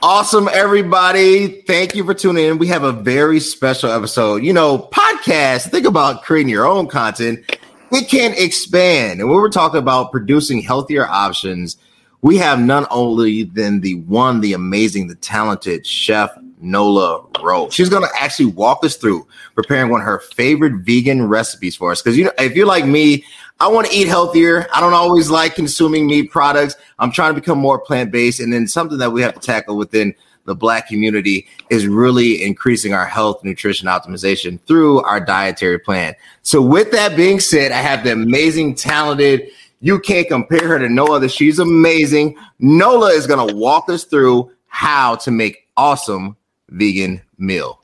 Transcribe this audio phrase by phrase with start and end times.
[0.00, 1.62] Awesome, everybody.
[1.62, 2.58] Thank you for tuning in.
[2.58, 4.44] We have a very special episode.
[4.44, 7.40] You know, podcast, think about creating your own content.
[7.90, 9.18] It can expand.
[9.18, 11.78] And when we're talking about producing healthier options,
[12.22, 16.30] we have none only than the one, the amazing, the talented chef
[16.60, 17.68] Nola Ro.
[17.70, 19.26] She's going to actually walk us through
[19.56, 22.00] preparing one of her favorite vegan recipes for us.
[22.00, 23.24] Because you know, if you're like me,
[23.60, 24.68] I want to eat healthier.
[24.72, 26.76] I don't always like consuming meat products.
[26.98, 28.38] I'm trying to become more plant based.
[28.40, 32.94] And then something that we have to tackle within the Black community is really increasing
[32.94, 36.14] our health, nutrition optimization through our dietary plan.
[36.42, 40.88] So, with that being said, I have the amazing, talented, you can't compare her to
[40.88, 41.28] no other.
[41.28, 42.36] She's amazing.
[42.60, 46.36] Nola is going to walk us through how to make awesome
[46.70, 47.80] vegan meal.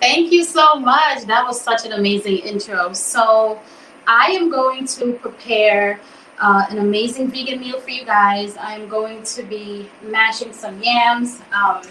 [0.00, 1.24] Thank you so much.
[1.26, 2.92] That was such an amazing intro.
[2.94, 3.60] So,
[4.06, 6.00] I am going to prepare
[6.40, 8.56] uh, an amazing vegan meal for you guys.
[8.58, 11.40] I'm going to be mashing some yams.
[11.52, 11.82] Um,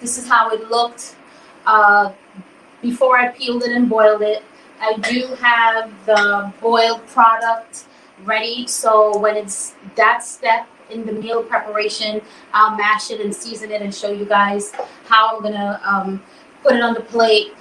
[0.00, 1.14] this is how it looked
[1.66, 2.12] uh,
[2.80, 4.42] before I peeled it and boiled it.
[4.80, 7.84] I do have the boiled product
[8.24, 12.22] ready, so when it's that step in the meal preparation,
[12.52, 14.72] I'll mash it and season it and show you guys
[15.04, 16.22] how I'm gonna um,
[16.62, 17.54] put it on the plate.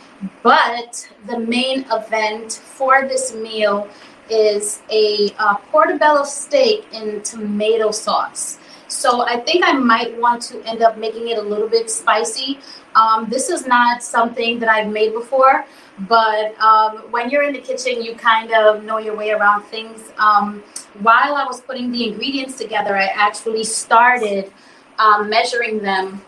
[0.44, 3.90] But the main event for this meal
[4.30, 8.60] is a uh, portobello steak in tomato sauce.
[8.88, 12.60] So I think I might want to end up making it a little bit spicy.
[12.96, 15.66] Um, this is not something that I've made before,
[16.10, 20.12] but um, when you're in the kitchen, you kind of know your way around things.
[20.18, 20.62] Um,
[21.00, 24.52] while I was putting the ingredients together, I actually started
[25.00, 26.22] uh, measuring them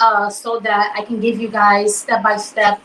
[0.00, 2.80] uh, so that I can give you guys step by step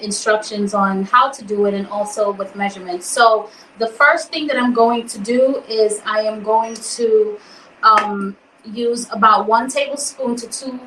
[0.00, 3.06] instructions on how to do it and also with measurements.
[3.06, 7.38] So the first thing that I'm going to do is I am going to
[7.82, 10.78] um, use about one tablespoon to two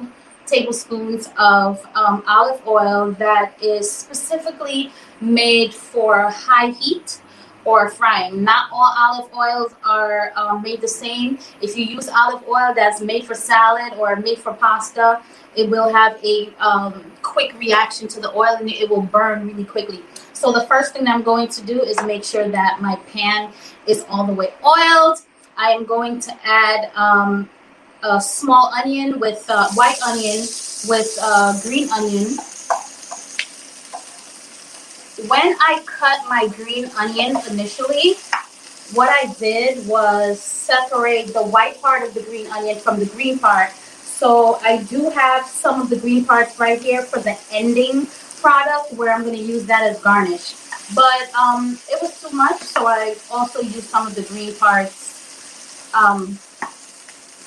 [0.46, 7.22] tablespoons of um, olive oil that is specifically made for high heat
[7.68, 8.46] or frying.
[8.46, 11.38] Not all olive oils are um, made the same.
[11.62, 15.22] If you use olive oil that's made for salad or made for pasta,
[15.54, 19.66] it will have a um, quick reaction to the oil and it will burn really
[19.66, 20.02] quickly.
[20.32, 23.52] So the first thing I'm going to do is make sure that my pan
[23.86, 25.20] is all the way oiled.
[25.58, 27.50] I am going to add um,
[28.02, 30.40] a small onion with uh, white onion
[30.88, 32.38] with uh, green onion
[35.26, 38.16] when I cut my green onions initially,
[38.94, 43.40] what I did was separate the white part of the green onion from the green
[43.40, 43.72] part.
[43.72, 48.08] So I do have some of the green parts right here for the ending
[48.42, 50.56] product where I'm going to use that as garnish.
[50.96, 55.92] But um, it was too much, so I also used some of the green parts
[55.94, 56.38] um,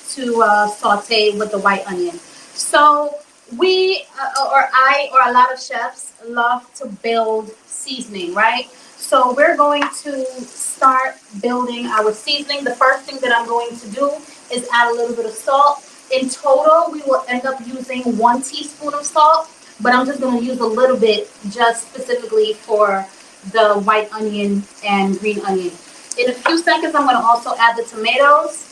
[0.09, 2.19] to uh, saute with the white onion.
[2.53, 3.17] So
[3.57, 8.69] we, uh, or I, or a lot of chefs love to build seasoning, right?
[8.97, 12.63] So we're going to start building our seasoning.
[12.63, 14.11] The first thing that I'm going to do
[14.51, 15.83] is add a little bit of salt.
[16.13, 19.49] In total, we will end up using one teaspoon of salt,
[19.81, 23.05] but I'm just going to use a little bit just specifically for
[23.51, 25.71] the white onion and green onion.
[26.17, 28.70] In a few seconds, I'm going to also add the tomatoes.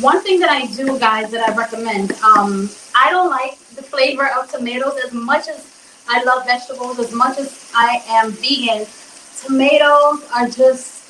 [0.00, 4.28] One thing that I do, guys, that I recommend, um, I don't like the flavor
[4.38, 5.66] of tomatoes as much as
[6.08, 8.86] I love vegetables as much as I am vegan.
[9.44, 11.02] Tomatoes are just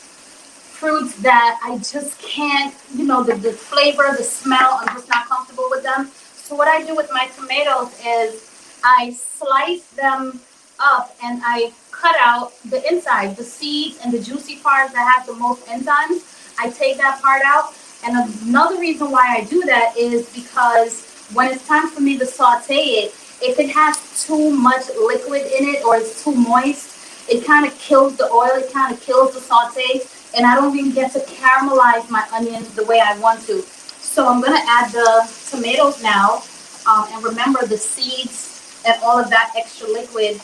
[0.78, 5.26] fruits that I just can't, you know, the, the flavor, the smell, I'm just not
[5.26, 6.10] comfortable with them.
[6.34, 10.40] So what I do with my tomatoes is I slice them
[10.80, 15.26] up and I cut out the inside, the seeds and the juicy parts that have
[15.26, 16.24] the most enzymes.
[16.58, 17.74] I take that part out.
[18.04, 22.26] And another reason why I do that is because when it's time for me to
[22.26, 27.44] saute it, if it has too much liquid in it or it's too moist, it
[27.44, 30.00] kind of kills the oil, it kind of kills the saute,
[30.36, 33.62] and I don't even get to caramelize my onions the way I want to.
[33.62, 36.42] So I'm gonna add the tomatoes now,
[36.86, 40.40] um, and remember the seeds and all of that extra liquid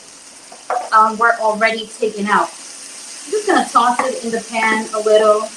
[0.93, 2.49] um, were already taken out.
[2.49, 5.49] I'm just gonna toss it in the pan a little.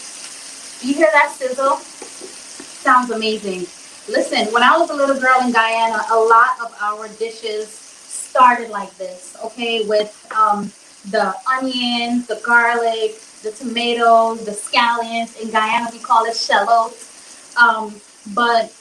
[0.81, 1.77] You hear that sizzle?
[1.79, 3.67] Sounds amazing.
[4.09, 8.71] Listen, when I was a little girl in Guyana, a lot of our dishes started
[8.71, 10.71] like this, okay, with um,
[11.11, 15.41] the onions, the garlic, the tomatoes, the scallions.
[15.43, 17.57] In Guyana, we call it shallots.
[17.57, 18.01] Um,
[18.35, 18.73] but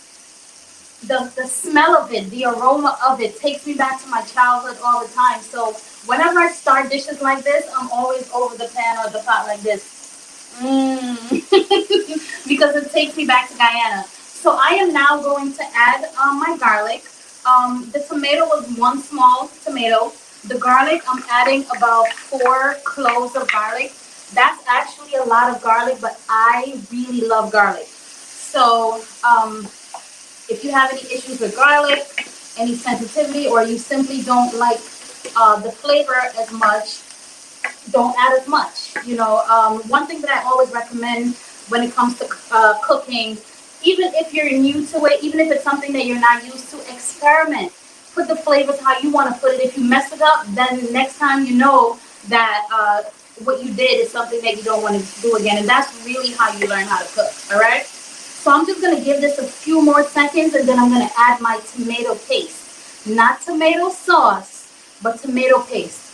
[1.07, 4.77] the, the smell of it, the aroma of it takes me back to my childhood
[4.85, 5.41] all the time.
[5.41, 5.73] So
[6.05, 9.61] whenever I start dishes like this, I'm always over the pan or the pot like
[9.61, 9.97] this.
[10.59, 11.29] Mm.
[12.47, 14.03] because it takes me back to Guyana.
[14.05, 17.03] So I am now going to add um, my garlic.
[17.45, 20.11] Um, the tomato was one small tomato.
[20.47, 23.93] The garlic, I'm adding about four cloves of garlic.
[24.33, 27.87] That's actually a lot of garlic, but I really love garlic.
[27.87, 29.65] So um,
[30.49, 32.05] if you have any issues with garlic,
[32.57, 34.79] any sensitivity, or you simply don't like
[35.35, 37.01] uh, the flavor as much,
[37.91, 38.95] don't add as much.
[39.05, 41.35] You know, um, one thing that I always recommend
[41.69, 43.37] when it comes to uh, cooking,
[43.83, 46.77] even if you're new to it, even if it's something that you're not used to,
[46.93, 47.71] experiment.
[48.13, 49.61] Put the flavors how you want to put it.
[49.61, 51.99] If you mess it up, then next time you know
[52.29, 53.03] that uh,
[53.43, 55.57] what you did is something that you don't want to do again.
[55.57, 57.31] And that's really how you learn how to cook.
[57.53, 57.85] All right.
[57.85, 61.41] So I'm just to give this a few more seconds and then I'm to add
[61.41, 63.05] my tomato paste.
[63.05, 64.71] Not tomato sauce,
[65.03, 66.06] but tomato paste.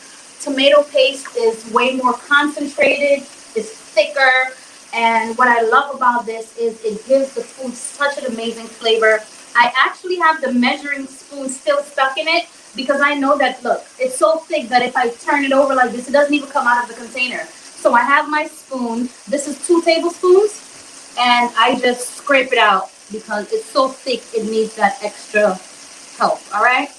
[0.44, 3.26] Tomato paste is way more concentrated,
[3.56, 4.52] it's thicker,
[4.94, 9.24] and what I love about this is it gives the food such an amazing flavor.
[9.56, 13.86] I actually have the measuring spoon still stuck in it because I know that, look,
[13.98, 16.68] it's so thick that if I turn it over like this, it doesn't even come
[16.68, 17.46] out of the container.
[17.46, 19.08] So I have my spoon.
[19.30, 24.50] This is two tablespoons, and I just scrape it out because it's so thick, it
[24.52, 25.58] needs that extra
[26.18, 26.90] help, all right?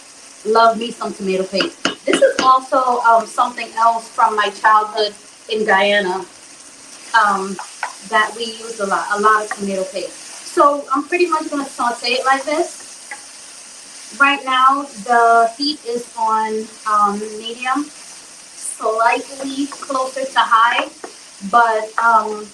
[0.46, 1.82] Love me some tomato paste.
[2.04, 5.14] This is also um, something else from my childhood
[5.50, 6.24] in Guyana
[7.16, 7.56] um,
[8.08, 10.12] that we use a lot, a lot of tomato paste.
[10.12, 12.82] So I'm pretty much going to saute it like this.
[14.20, 20.88] Right now, the heat is on um, medium, slightly closer to high.
[21.50, 22.46] But um,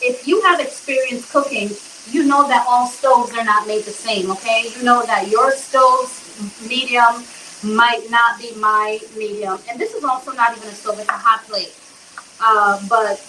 [0.00, 1.70] if you have experience cooking,
[2.10, 4.70] you know that all stoves are not made the same, okay?
[4.76, 6.21] You know that your stove's
[6.68, 7.24] medium,
[7.64, 9.58] might not be my medium.
[9.70, 11.74] And this is also not even a stove, it's a hot plate.
[12.40, 13.22] Uh, but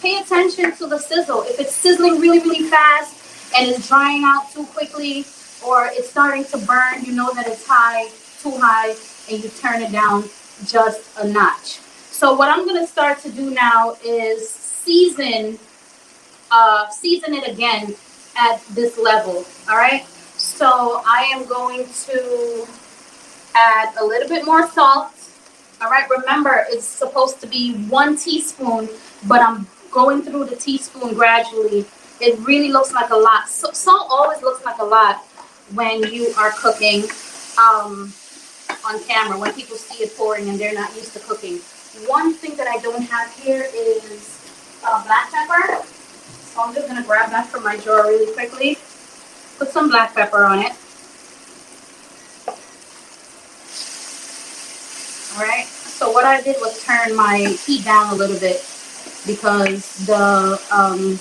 [0.00, 1.42] pay attention to the sizzle.
[1.42, 5.24] If it's sizzling really, really fast and it's drying out too quickly
[5.66, 8.08] or it's starting to burn, you know that it's high,
[8.40, 8.94] too high,
[9.30, 10.24] and you turn it down
[10.66, 11.80] just a notch.
[12.10, 15.58] So what I'm to start to do now is season,
[16.50, 17.94] uh, season it again
[18.38, 19.44] at this level.
[19.68, 20.06] All right.
[20.36, 22.66] So I am going to
[23.54, 25.12] add a little bit more salt.
[25.80, 28.88] All right, remember it's supposed to be one teaspoon,
[29.26, 31.86] but I'm going through the teaspoon gradually.
[32.20, 33.48] It really looks like a lot.
[33.48, 35.24] So, salt always looks like a lot
[35.74, 37.04] when you are cooking
[37.58, 38.12] um,
[38.86, 41.58] on camera, when people see it pouring and they're not used to cooking.
[42.06, 44.38] One thing that I don't have here is
[44.84, 45.82] uh, black pepper.
[45.84, 48.78] So I'm just going to grab that from my drawer really quickly.
[49.58, 50.72] Put some black pepper on it.
[55.36, 55.66] All right.
[55.66, 58.64] So what I did was turn my heat down a little bit
[59.26, 61.18] because the um,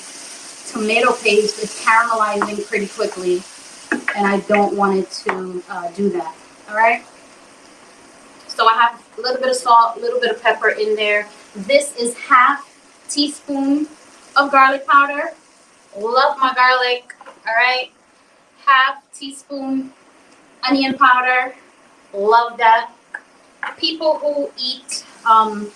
[0.67, 3.41] tomato paste is caramelizing pretty quickly
[4.15, 6.35] and I don't want it to uh, do that.
[6.69, 7.03] All right.
[8.47, 11.27] So I have a little bit of salt, a little bit of pepper in there.
[11.55, 12.71] This is half
[13.09, 13.87] teaspoon
[14.35, 15.31] of garlic powder.
[15.97, 17.13] Love my garlic.
[17.47, 17.91] All right.
[18.65, 19.93] Half teaspoon
[20.67, 21.55] onion powder.
[22.13, 22.91] Love that
[23.77, 25.71] people who eat um,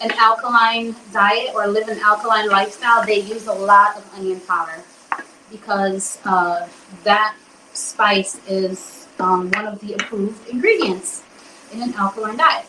[0.00, 4.82] an alkaline diet or live an alkaline lifestyle, they use a lot of onion powder
[5.50, 6.68] because uh,
[7.04, 7.36] that
[7.72, 11.22] spice is um, one of the approved ingredients
[11.72, 12.66] in an alkaline diet.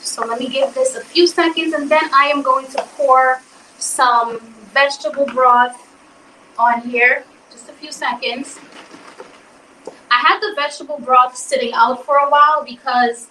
[0.00, 3.40] So let me give this a few seconds and then I am going to pour
[3.78, 4.40] some
[4.74, 5.78] vegetable broth
[6.58, 7.24] on here.
[7.82, 8.60] Few seconds.
[10.08, 13.26] I had the vegetable broth sitting out for a while because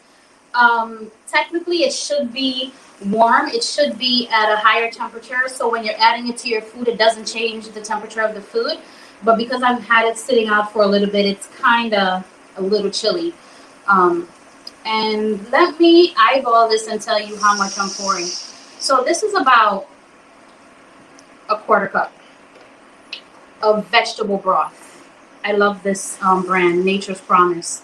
[0.54, 2.74] um, technically it should be
[3.06, 3.48] warm.
[3.48, 5.48] It should be at a higher temperature.
[5.48, 8.42] So when you're adding it to your food, it doesn't change the temperature of the
[8.42, 8.78] food.
[9.24, 12.28] But because I've had it sitting out for a little bit, it's kind of
[12.58, 13.34] a little chilly.
[13.88, 14.28] Um,
[14.86, 18.26] and let me eyeball this and tell you how much I'm pouring.
[18.26, 19.88] So this is about
[21.48, 22.12] a quarter cup
[23.64, 25.10] of vegetable broth.
[25.44, 27.84] I love this um, brand, Nature's Promise.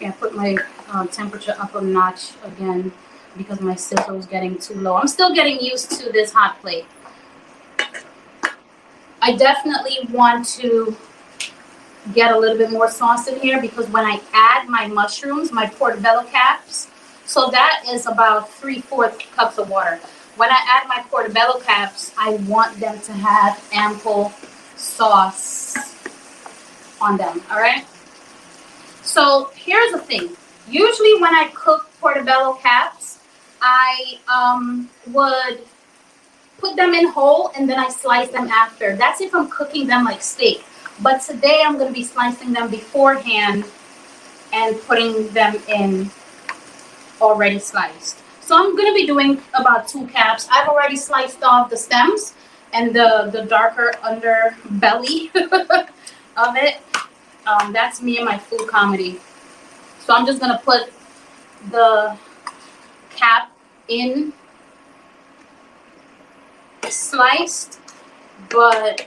[0.00, 0.56] Yeah, put my
[0.88, 2.92] uh, temperature up a notch again
[3.36, 4.96] because my sizzle is getting too low.
[4.96, 6.86] I'm still getting used to this hot plate.
[9.20, 10.96] I definitely want to
[12.14, 15.66] get a little bit more sauce in here because when I add my mushrooms, my
[15.66, 16.88] portobello caps,
[17.24, 20.00] so that is about three-fourths cups of water.
[20.38, 24.32] When I add my portobello caps, I want them to have ample
[24.76, 25.76] sauce
[27.00, 27.84] on them, all right?
[29.02, 30.36] So here's the thing.
[30.70, 33.18] Usually when I cook portobello caps,
[33.60, 35.58] I um, would
[36.58, 38.94] put them in whole and then I slice them after.
[38.94, 40.64] That's if I'm cooking them like steak.
[41.02, 43.64] But today I'm going to be slicing them beforehand
[44.52, 46.12] and putting them in
[47.20, 48.22] already sliced.
[48.48, 50.48] So I'm to be doing about two caps.
[50.50, 52.32] I've already sliced off the stems
[52.72, 56.78] and the, the darker under belly of it.
[57.46, 59.20] Um, that's me and my food comedy.
[60.00, 60.90] So I'm just to put
[61.70, 62.16] the
[63.10, 63.52] cap
[63.88, 64.32] in
[66.88, 67.80] sliced,
[68.48, 69.06] but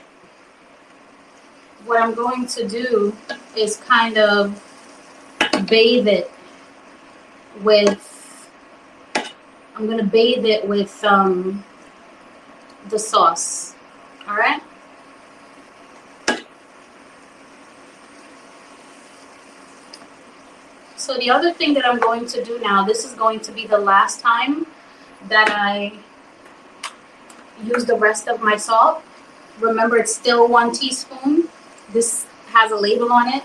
[1.84, 3.16] what I'm going to do
[3.56, 4.54] is kind of
[5.68, 6.30] bathe it
[7.62, 8.11] with
[9.74, 11.64] I'm gonna bathe it with um,
[12.88, 13.74] the sauce.
[14.28, 14.62] All right.
[20.96, 23.66] So the other thing that I'm going to do now, this is going to be
[23.66, 24.66] the last time
[25.28, 25.94] that I
[27.64, 29.02] use the rest of my salt.
[29.58, 31.48] Remember, it's still one teaspoon.
[31.90, 33.42] This has a label on it.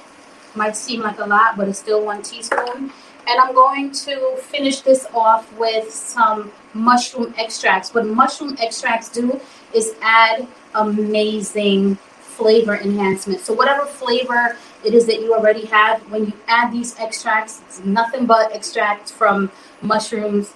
[0.53, 2.91] Might seem like a lot, but it's still one teaspoon.
[3.27, 7.93] And I'm going to finish this off with some mushroom extracts.
[7.93, 9.41] What mushroom extracts do
[9.74, 13.41] is add amazing flavor enhancement.
[13.41, 14.55] So whatever flavor
[14.86, 19.12] it is that you already have, when you add these extracts, it's nothing but extracts
[19.12, 20.53] from mushrooms.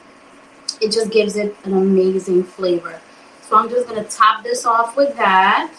[0.80, 3.02] It just gives it an amazing flavor.
[3.42, 5.72] So I'm just to top this off with that.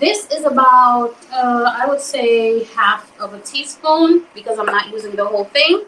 [0.00, 5.14] This is about, uh, I would say, half of a teaspoon because I'm not using
[5.14, 5.84] the whole thing.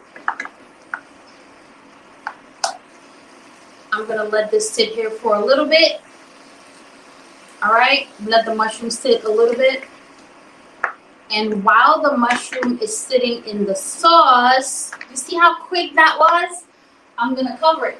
[3.97, 6.01] I'm going to let this sit here for a little bit.
[7.63, 9.85] All right, let the mushroom sit a little bit.
[11.31, 16.65] And while the mushroom is sitting in the sauce, you see how quick that was?
[17.17, 17.99] I'm going to cover it.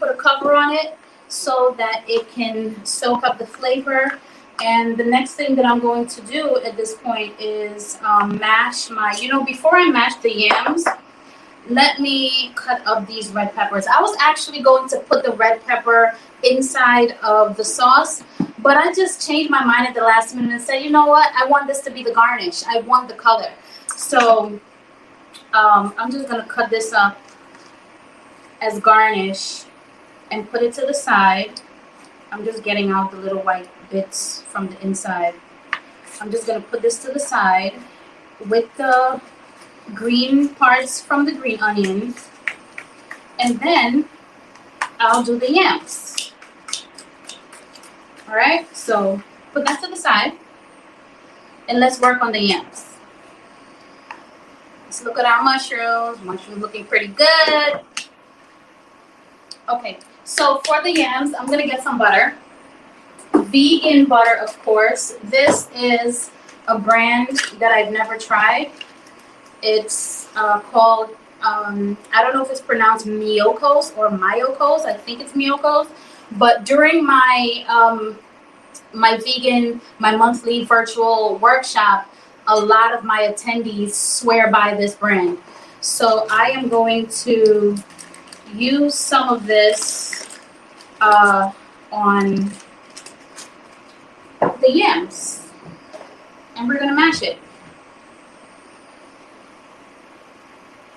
[0.00, 0.96] Put a cover on it
[1.28, 4.18] so that it can soak up the flavor.
[4.62, 8.88] And the next thing that I'm going to do at this point is um, mash
[8.88, 10.86] my, you know, before I mash the yams,
[11.68, 13.86] let me cut up these red peppers.
[13.86, 18.22] I was actually going to put the red pepper inside of the sauce,
[18.58, 21.32] but I just changed my mind at the last minute and said, you know what?
[21.34, 22.62] I want this to be the garnish.
[22.64, 23.52] I want the color.
[23.96, 24.60] So
[25.52, 27.18] um, I'm just going to cut this up
[28.60, 29.64] as garnish
[30.30, 31.60] and put it to the side.
[32.30, 35.34] I'm just getting out the little white bits from the inside.
[36.20, 37.74] I'm just going to put this to the side
[38.48, 39.20] with the
[39.94, 42.28] green parts from the green onions.
[43.38, 44.08] And then
[44.98, 46.32] I'll do the yams.
[48.28, 50.32] All right, so put that to the side
[51.68, 52.84] and let's work on the yams.
[54.84, 56.22] Let's look at our mushrooms.
[56.22, 57.80] Mushrooms looking pretty good.
[59.68, 62.34] Okay, so for the yams, I'm gonna get some butter.
[63.34, 65.16] Vegan butter, of course.
[65.24, 66.30] This is
[66.68, 67.28] a brand
[67.58, 68.70] that I've never tried.
[69.68, 71.10] It's uh, called,
[71.42, 74.84] um, I don't know if it's pronounced Miyoko's or Mayokos.
[74.86, 75.90] I think it's Miyoko's.
[76.32, 78.16] But during my um,
[78.92, 82.08] my vegan, my monthly virtual workshop,
[82.46, 85.38] a lot of my attendees swear by this brand.
[85.80, 87.76] So I am going to
[88.54, 90.38] use some of this
[91.00, 91.50] uh,
[91.90, 92.50] on
[94.40, 95.48] the yams.
[96.56, 97.38] And we're going to mash it.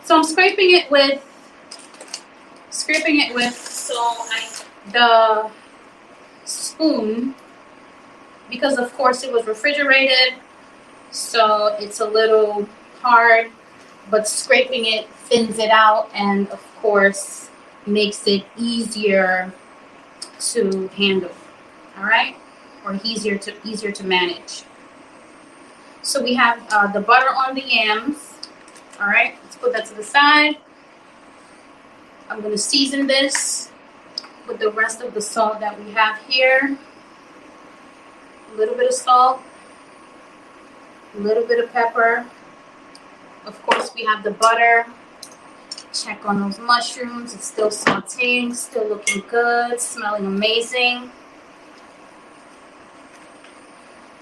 [0.09, 1.23] So I'm scraping it with
[2.71, 4.15] scraping it with so
[4.91, 5.51] the
[6.45, 7.35] spoon
[8.49, 10.33] because of course it was refrigerated
[11.11, 12.67] so it's a little
[13.01, 13.51] hard
[14.09, 17.51] but scraping it thins it out and of course
[17.85, 19.53] makes it easier
[20.39, 21.29] to handle
[21.99, 22.35] all right?
[22.83, 24.63] Or easier to easier to manage.
[26.01, 28.28] So we have uh, the butter on the yams
[28.99, 30.57] all right, let's put that to the side.
[32.29, 33.71] I'm to season this
[34.47, 36.77] with the rest of the salt that we have here.
[38.53, 39.41] A little bit of salt,
[41.15, 42.25] a little bit of pepper.
[43.45, 44.85] Of course, we have the butter.
[45.93, 47.33] Check on those mushrooms.
[47.33, 51.09] It's still sauteing, still looking good, smelling amazing.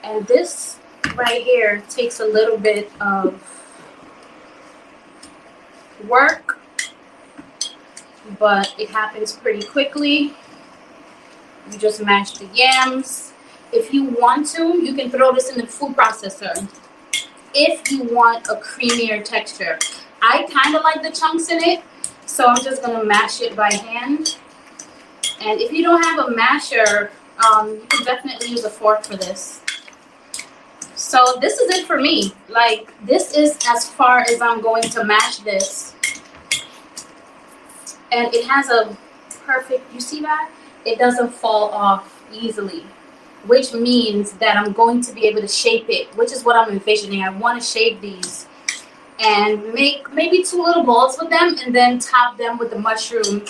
[0.04, 0.78] And this
[1.16, 3.57] right here takes a little bit of
[6.06, 6.60] work,
[8.40, 10.34] but it happens pretty quickly.
[11.72, 13.34] You just mash the yams.
[13.72, 16.70] If you want to, you can throw this in the food processor
[17.54, 19.80] if you want a creamier texture.
[20.22, 21.84] I kind of like the chunks in it,
[22.26, 24.38] so I'm just gonna mash it by hand.
[25.42, 27.12] And if you don't have a masher,
[27.46, 29.62] um, you can definitely use a fork for this.
[30.98, 32.34] So this is it for me.
[32.50, 35.94] Like this is as far as I'm going to match this.
[38.12, 38.98] And it has a
[39.46, 40.50] perfect, you see that?
[40.86, 42.84] It doesn't fall off easily,
[43.46, 46.72] which means that I'm going to be able to shape it, which is what I'm
[46.72, 47.22] envisioning.
[47.22, 48.48] I want to shape these
[49.20, 53.46] and make maybe two little balls with them and then top them with the mushroom.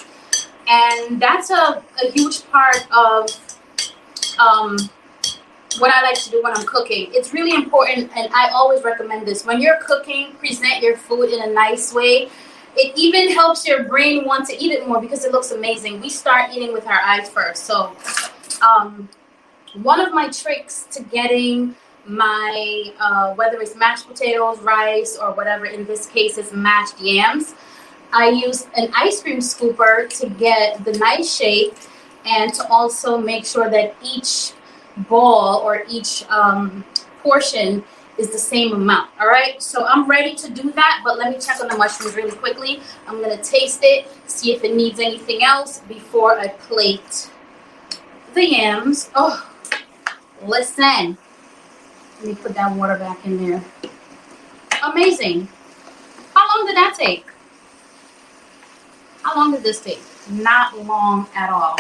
[0.68, 3.30] And that's a, a huge part of
[4.38, 4.78] um,
[5.80, 7.10] what I like to do when I'm cooking.
[7.14, 9.46] It's really important, and I always recommend this.
[9.46, 12.30] When you're cooking, present your food in a nice way.
[12.76, 16.00] It even helps your brain want to eat it more because it looks amazing.
[16.00, 17.66] We start eating with our eyes first.
[17.66, 17.96] So,
[18.62, 19.10] um,
[19.82, 25.66] one of my tricks to getting my uh, whether it's mashed potatoes, rice, or whatever.
[25.66, 27.56] In this case, is mashed yams.
[28.14, 31.76] I use an ice cream scooper to get the nice shape
[32.26, 34.54] and to also make sure that each
[35.10, 36.84] ball or each um,
[37.22, 37.84] portion
[38.18, 39.10] is the same amount.
[39.20, 42.16] All right, so I'm ready to do that, but let me check on the mushrooms
[42.16, 42.82] really quickly.
[43.08, 47.30] I'm gonna taste it, see if it needs anything else before I plate
[48.34, 49.10] the yams.
[49.16, 49.48] Oh,
[50.44, 51.18] listen.
[52.20, 53.64] Let me put that water back in there.
[54.84, 55.48] Amazing.
[56.34, 57.26] How long did that take?
[59.22, 60.02] How long did this take?
[60.30, 61.78] Not long at all.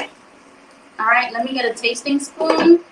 [1.00, 2.84] All right, let me get a tasting spoon.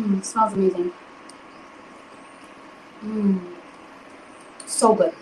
[0.00, 0.92] Mmm, smells amazing.
[3.04, 3.40] Mmm,
[4.66, 5.12] so good.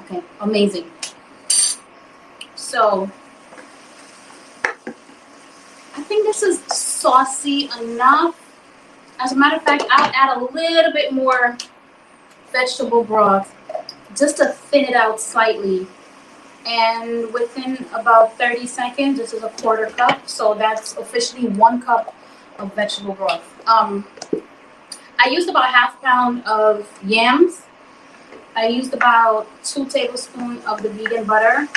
[0.00, 0.90] Okay, amazing.
[2.54, 3.10] So,
[4.66, 8.36] I think this is saucy enough.
[9.18, 11.56] As a matter of fact, I'll add a little bit more
[12.52, 13.54] vegetable broth
[14.14, 15.86] just to thin it out slightly.
[16.66, 20.28] And within about 30 seconds, this is a quarter cup.
[20.28, 22.14] So that's officially one cup
[22.60, 23.44] of vegetable broth.
[23.66, 24.06] Um,
[25.18, 27.62] I used about half pound of yams
[28.56, 31.68] I used about two tablespoons of the vegan butter,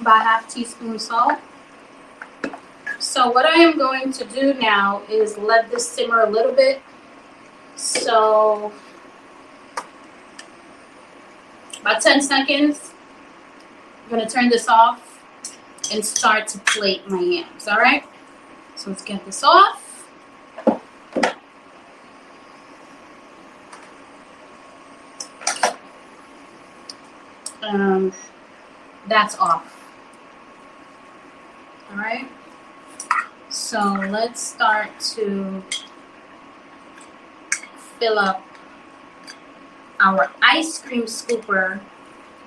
[0.00, 1.38] about half teaspoon salt.
[2.98, 6.82] So what I am going to do now is let this simmer a little bit.
[7.76, 8.72] So
[11.80, 12.92] about 10 seconds.
[14.04, 15.09] I'm to turn this off
[15.90, 18.04] and start to plate my yams, all right?
[18.76, 19.90] So let's get this off.
[27.70, 28.12] um,
[29.06, 29.76] that's off.
[31.90, 32.28] All right.
[33.48, 33.78] So
[34.10, 35.62] let's start to
[37.98, 38.44] fill up
[39.98, 41.80] our ice cream scooper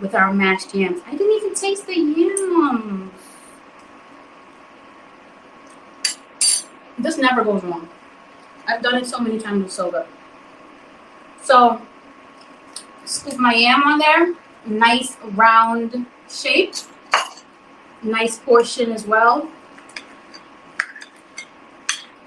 [0.02, 1.02] with our mashed yams.
[1.06, 3.12] I didn't even taste the yams.
[7.04, 7.88] This never goes wrong.
[8.68, 10.08] I've done it so many times with soba.
[11.42, 11.82] So,
[13.06, 14.34] scoop my yam on there
[14.66, 16.76] nice round shape.
[18.02, 19.50] Nice portion as well.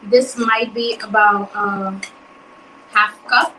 [0.03, 1.99] This might be about uh,
[2.91, 3.55] half cup.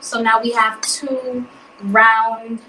[0.00, 1.46] So now we have two
[1.82, 2.60] round,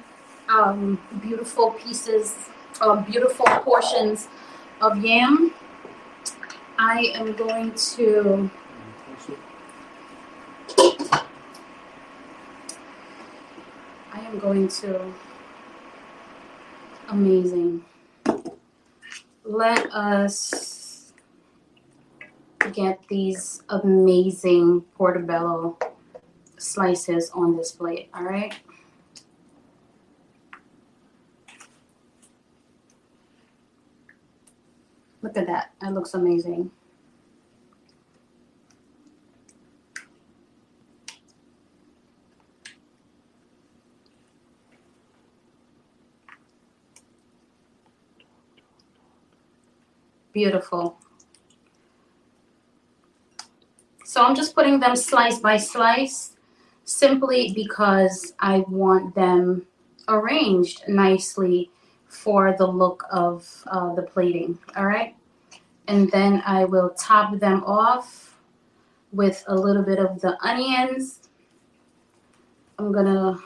[0.49, 2.35] um, beautiful pieces,
[2.81, 4.27] uh, beautiful portions
[4.81, 5.53] of yam.
[6.79, 8.49] I am going to
[14.13, 15.13] I am going to
[17.09, 17.83] amazing.
[19.43, 21.13] Let us
[22.73, 25.77] get these amazing portobello
[26.57, 28.53] slices on this plate, all right?
[35.21, 35.71] Look at that.
[35.81, 36.71] That looks amazing.
[50.33, 50.97] Beautiful.
[54.05, 56.35] So I'm just putting them slice by slice
[56.85, 59.67] simply because I want them
[60.07, 61.71] arranged nicely
[62.17, 64.57] for the look of uh, the plating.
[64.75, 65.15] All right.
[65.87, 68.37] And then I will top them off
[69.11, 71.29] with a little bit of the onions.
[72.79, 73.41] I'm to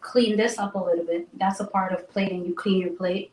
[0.00, 1.26] clean this up a little bit.
[1.38, 2.44] That's a part of plating.
[2.44, 3.32] You clean your plate.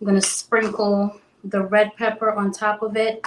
[0.00, 3.26] I'm gonna sprinkle the red pepper on top of it.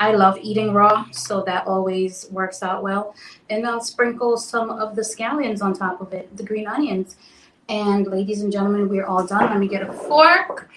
[0.00, 3.14] I love eating raw, so that always works out well.
[3.50, 7.16] And I'll sprinkle some of the scallions on top of it, the green onions.
[7.68, 9.50] And ladies and gentlemen, we're all done.
[9.50, 10.70] Let me get a fork.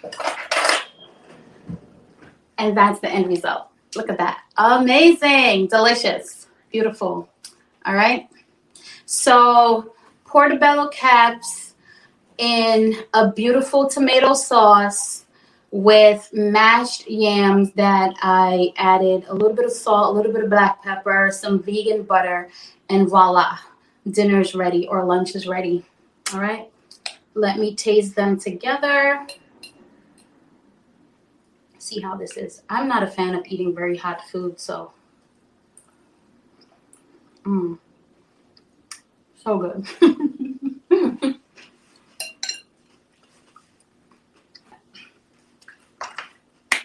[2.58, 3.68] And that's the end result.
[3.96, 4.44] Look at that.
[4.58, 5.68] Amazing.
[5.68, 6.48] Delicious.
[6.72, 7.30] Beautiful.
[7.86, 8.30] All right.
[9.06, 9.94] So,
[10.26, 11.76] portobello caps
[12.38, 15.26] in a beautiful tomato sauce
[15.72, 20.50] with mashed yams that I added a little bit of salt, a little bit of
[20.50, 22.50] black pepper, some vegan butter,
[22.90, 23.58] and voila,
[24.10, 25.86] dinner's ready or lunch is ready.
[26.34, 26.70] All right.
[27.36, 29.28] Let me taste them together.
[31.78, 32.64] See how this is.
[32.70, 34.94] I'm not a fan of eating very hot food, so.
[37.44, 37.78] Mm.
[39.36, 39.86] So good.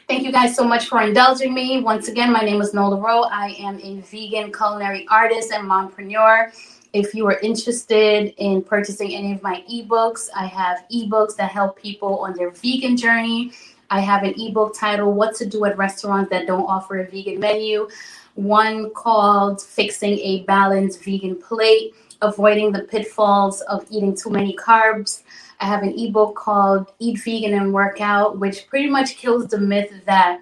[0.09, 1.81] Thank you guys so much for indulging me.
[1.81, 3.23] Once again, my name is Nola Ro.
[3.23, 6.53] I am a vegan culinary artist and mompreneur.
[6.92, 11.81] If you are interested in purchasing any of my ebooks, I have ebooks that help
[11.81, 13.53] people on their vegan journey.
[13.90, 17.38] I have an ebook titled What to Do at Restaurants That Don't Offer a Vegan
[17.38, 17.88] Menu,
[18.35, 25.22] one called Fixing a Balanced Vegan Plate, Avoiding the Pitfalls of Eating Too Many Carbs.
[25.61, 29.59] I have an ebook called Eat Vegan and Work Out, which pretty much kills the
[29.59, 30.40] myth that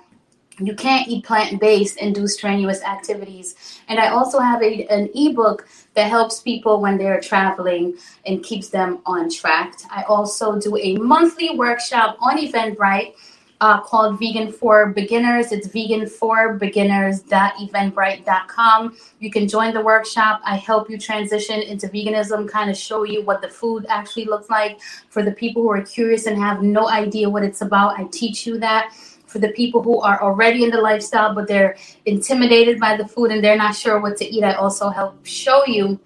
[0.60, 3.80] you can't eat plant based and do strenuous activities.
[3.88, 8.68] And I also have a, an ebook that helps people when they're traveling and keeps
[8.68, 9.78] them on track.
[9.90, 13.14] I also do a monthly workshop on Eventbrite
[13.60, 15.52] uh, called Vegan for Beginners.
[15.52, 18.96] It's vegan for beginners.eventbrite.com.
[19.18, 20.40] You can join the workshop.
[20.44, 24.48] I help you transition into veganism, kind of show you what the food actually looks
[24.48, 24.78] like.
[25.10, 28.46] For the people who are curious and have no idea what it's about, I teach
[28.46, 28.94] you that.
[29.28, 33.30] For the people who are already in the lifestyle, but they're intimidated by the food
[33.30, 36.00] and they're not sure what to eat, I also help show you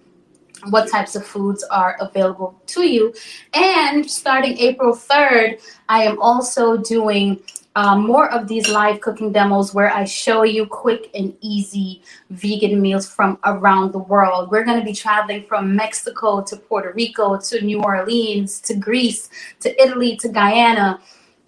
[0.70, 3.14] what types of foods are available to you.
[3.52, 7.40] And starting April 3rd, I am also doing
[7.74, 12.82] um, more of these live cooking demos where I show you quick and easy vegan
[12.82, 14.50] meals from around the world.
[14.50, 19.30] We're going to be traveling from Mexico to Puerto Rico to New Orleans to Greece
[19.60, 21.00] to Italy to Guyana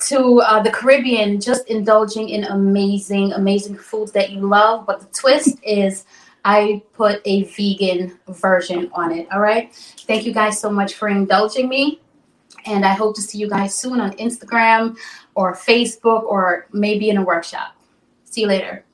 [0.08, 4.86] to uh, the Caribbean, just indulging in amazing, amazing foods that you love.
[4.86, 6.04] But the twist is,
[6.44, 9.26] I put a vegan version on it.
[9.32, 9.74] All right.
[10.06, 12.00] Thank you guys so much for indulging me.
[12.66, 14.96] And I hope to see you guys soon on Instagram
[15.34, 17.76] or Facebook or maybe in a workshop.
[18.24, 18.84] See you later.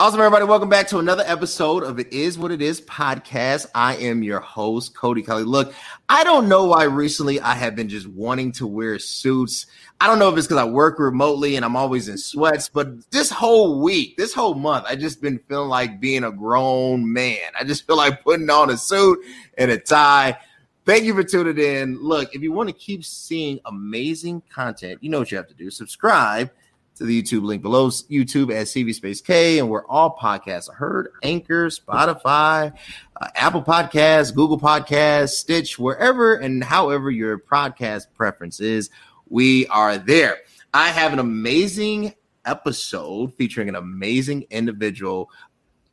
[0.00, 0.44] Awesome, everybody.
[0.44, 3.66] Welcome back to another episode of It Is What It Is podcast.
[3.74, 5.42] I am your host, Cody Kelly.
[5.42, 5.74] Look,
[6.08, 9.66] I don't know why recently I have been just wanting to wear suits.
[10.00, 13.10] I don't know if it's because I work remotely and I'm always in sweats, but
[13.10, 17.50] this whole week, this whole month, I just been feeling like being a grown man.
[17.58, 19.18] I just feel like putting on a suit
[19.58, 20.38] and a tie.
[20.86, 22.00] Thank you for tuning in.
[22.00, 25.54] Look, if you want to keep seeing amazing content, you know what you have to
[25.54, 25.70] do.
[25.70, 26.50] Subscribe
[26.98, 30.74] to the YouTube link below, YouTube at CV Space K, and where all podcasts are
[30.74, 32.72] heard Anchor, Spotify,
[33.20, 38.90] uh, Apple Podcasts, Google Podcasts, Stitch, wherever and however your podcast preference is,
[39.28, 40.38] we are there.
[40.74, 45.30] I have an amazing episode featuring an amazing individual.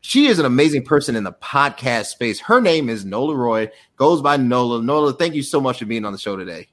[0.02, 2.40] She is an amazing person in the podcast space.
[2.40, 4.82] Her name is Nola Roy, goes by Nola.
[4.82, 6.68] Nola, thank you so much for being on the show today.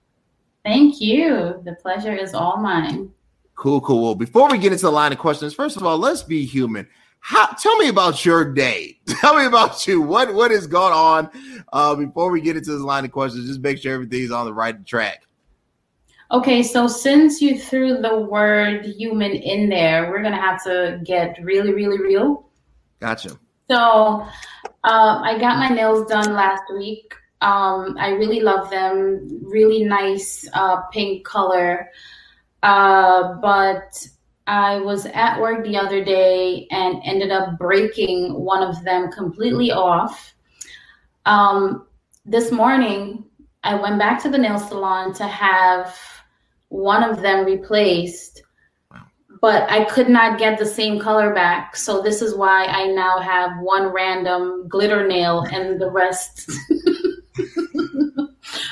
[0.65, 1.61] Thank you.
[1.65, 3.11] The pleasure is all mine.
[3.55, 4.03] Cool, cool.
[4.03, 6.89] Well, before we get into the line of questions, first of all, let's be human.
[7.21, 8.99] How, tell me about your day.
[9.07, 10.03] Tell me about you.
[10.03, 11.31] What what is going on?
[11.73, 14.53] Uh, before we get into this line of questions, just make sure everything's on the
[14.53, 15.23] right track.
[16.33, 21.37] Okay, so since you threw the word human in there, we're gonna have to get
[21.45, 22.49] really, really real.
[22.99, 23.39] Gotcha.
[23.71, 24.27] So
[24.85, 27.15] uh, I got my nails done last week.
[27.41, 29.41] Um, I really love them.
[29.43, 31.89] Really nice uh, pink color.
[32.63, 34.07] Uh, but
[34.47, 39.71] I was at work the other day and ended up breaking one of them completely
[39.71, 40.35] off.
[41.27, 41.87] Um,
[42.25, 43.25] this morning,
[43.65, 45.97] I went back to the nail salon to have
[46.69, 48.43] one of them replaced,
[49.41, 51.77] but I could not get the same color back.
[51.77, 56.51] So this is why I now have one random glitter nail and the rest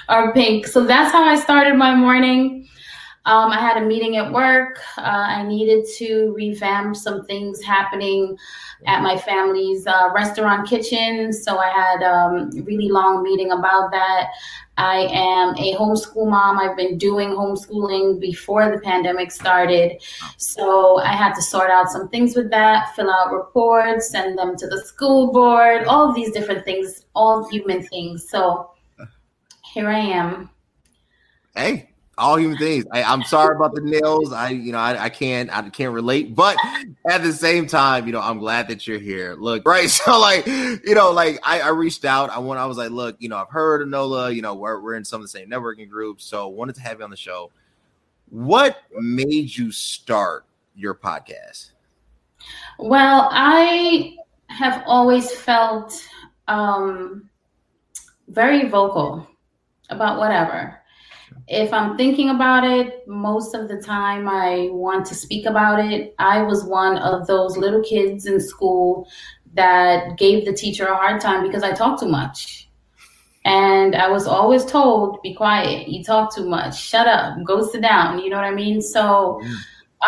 [0.09, 0.66] are pink.
[0.66, 2.68] So that's how I started my morning.
[3.26, 4.78] Um, I had a meeting at work.
[4.96, 8.37] Uh, I needed to revamp some things happening
[8.87, 11.33] at my family's uh, restaurant kitchen.
[11.33, 14.28] So I had um, a really long meeting about that.
[14.78, 16.59] I am a homeschool mom.
[16.59, 20.02] I've been doing homeschooling before the pandemic started.
[20.38, 24.56] So I had to sort out some things with that, fill out reports, send them
[24.56, 28.30] to the school board, all these different things, all human things.
[28.30, 28.70] So
[29.74, 30.48] here I am.
[31.54, 31.89] Hey,
[32.20, 32.85] all human things.
[32.92, 34.33] I, am sorry about the nails.
[34.33, 36.35] I, you know, I, I, can't, I can't relate.
[36.35, 36.56] But
[37.09, 39.35] at the same time, you know, I'm glad that you're here.
[39.35, 39.88] Look, right?
[39.88, 42.30] So, like, you know, like I, I reached out.
[42.30, 42.61] I want.
[42.61, 44.30] I was like, look, you know, I've heard of Nola.
[44.30, 46.24] You know, we're we're in some of the same networking groups.
[46.24, 47.50] So, wanted to have you on the show.
[48.28, 51.70] What made you start your podcast?
[52.78, 54.16] Well, I
[54.48, 56.06] have always felt
[56.48, 57.28] um,
[58.28, 59.26] very vocal
[59.90, 60.79] about whatever
[61.50, 66.14] if I'm thinking about it, most of the time I want to speak about it.
[66.20, 69.08] I was one of those little kids in school
[69.54, 72.68] that gave the teacher a hard time because I talked too much.
[73.44, 77.82] And I was always told, be quiet, you talk too much, shut up, go sit
[77.82, 78.20] down.
[78.20, 78.80] You know what I mean?
[78.80, 79.40] So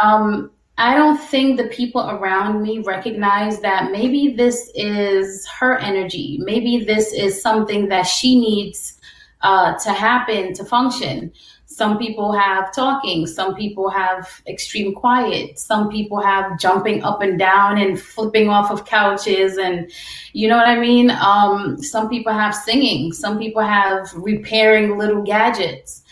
[0.00, 6.38] um, I don't think the people around me recognize that maybe this is her energy.
[6.40, 9.00] Maybe this is something that she needs
[9.42, 11.32] uh, to happen, to function.
[11.66, 17.38] Some people have talking, some people have extreme quiet, some people have jumping up and
[17.38, 19.90] down and flipping off of couches, and
[20.34, 21.10] you know what I mean?
[21.10, 26.02] Um, some people have singing, some people have repairing little gadgets.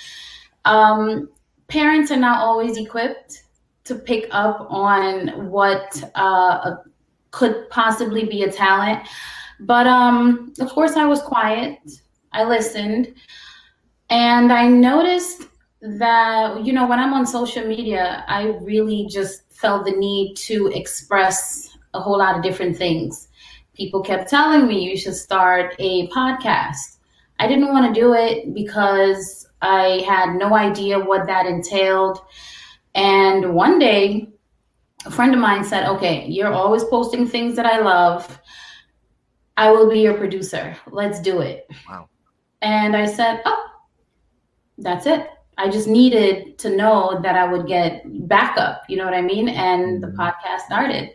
[0.65, 1.29] Um,
[1.69, 3.43] parents are not always equipped
[3.85, 6.77] to pick up on what uh,
[7.31, 9.07] could possibly be a talent.
[9.61, 11.79] But um, of course, I was quiet.
[12.33, 13.15] I listened
[14.09, 15.45] and I noticed
[15.81, 20.69] that, you know, when I'm on social media, I really just felt the need to
[20.69, 23.29] express a whole lot of different things.
[23.75, 26.99] People kept telling me you should start a podcast.
[27.39, 32.19] I didn't want to do it because I had no idea what that entailed.
[32.95, 34.29] And one day,
[35.07, 38.41] a friend of mine said, Okay, you're always posting things that I love.
[39.57, 40.77] I will be your producer.
[40.91, 41.67] Let's do it.
[41.89, 42.09] Wow.
[42.63, 43.67] And I said, oh,
[44.79, 45.29] that's it.
[45.59, 48.83] I just needed to know that I would get backup.
[48.89, 49.49] You know what I mean?
[49.49, 50.21] And the mm-hmm.
[50.21, 51.11] podcast started.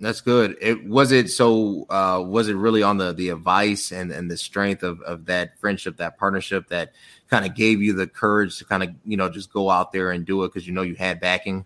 [0.00, 0.56] That's good.
[0.60, 4.36] It was it so uh was it really on the the advice and and the
[4.36, 6.94] strength of of that friendship, that partnership that
[7.30, 10.10] kind of gave you the courage to kind of, you know, just go out there
[10.10, 11.64] and do it because you know you had backing?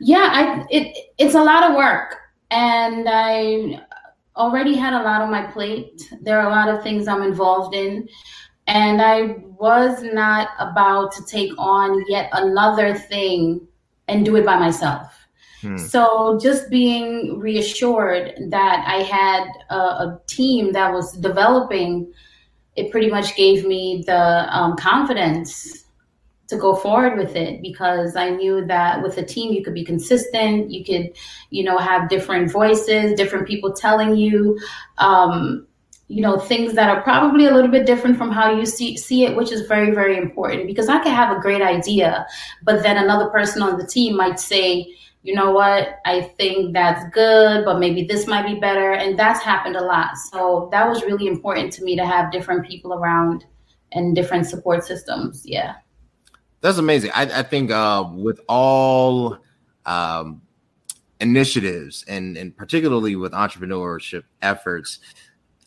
[0.00, 2.16] Yeah, I it it's a lot of work.
[2.50, 3.84] And I
[4.36, 6.12] already had a lot on my plate.
[6.20, 8.08] There are a lot of things I'm involved in.
[8.66, 13.66] And I was not about to take on yet another thing
[14.08, 15.12] and do it by myself.
[15.62, 15.78] Hmm.
[15.78, 22.12] So just being reassured that I had a, a, team that was developing,
[22.74, 25.85] it pretty much gave me the um, confidence
[26.48, 29.84] to go forward with it because I knew that with a team you could be
[29.84, 31.16] consistent, you could,
[31.50, 34.58] you know, have different voices, different people telling you,
[34.98, 35.66] um,
[36.08, 39.24] you know, things that are probably a little bit different from how you see see
[39.24, 42.26] it, which is very very important because I could have a great idea,
[42.62, 44.94] but then another person on the team might say.
[45.22, 45.98] You know what?
[46.04, 48.92] I think that's good, but maybe this might be better.
[48.92, 50.16] And that's happened a lot.
[50.30, 53.44] So that was really important to me to have different people around
[53.90, 55.42] and different support systems.
[55.44, 55.74] Yeah.
[56.60, 57.10] That's amazing.
[57.14, 59.38] I, I think uh, with all
[59.84, 60.42] um,
[61.20, 65.00] initiatives and and particularly with entrepreneurship efforts,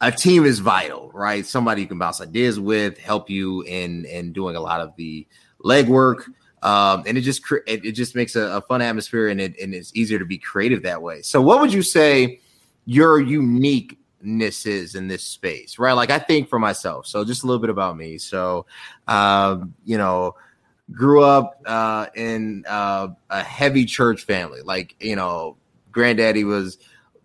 [0.01, 1.45] a team is vital, right?
[1.45, 5.27] Somebody you can bounce ideas with, help you in in doing a lot of the
[5.63, 6.25] legwork.
[6.61, 9.73] Um, and it just it, it just makes a, a, fun atmosphere and it and
[9.73, 11.21] it's easier to be creative that way.
[11.21, 12.41] So, what would you say
[12.85, 15.93] your uniqueness is in this space, right?
[15.93, 17.07] Like I think for myself.
[17.07, 18.17] So, just a little bit about me.
[18.17, 18.65] So,
[19.07, 20.35] um, you know,
[20.91, 24.61] grew up uh, in uh, a heavy church family.
[24.61, 25.57] Like, you know,
[25.91, 26.77] granddaddy was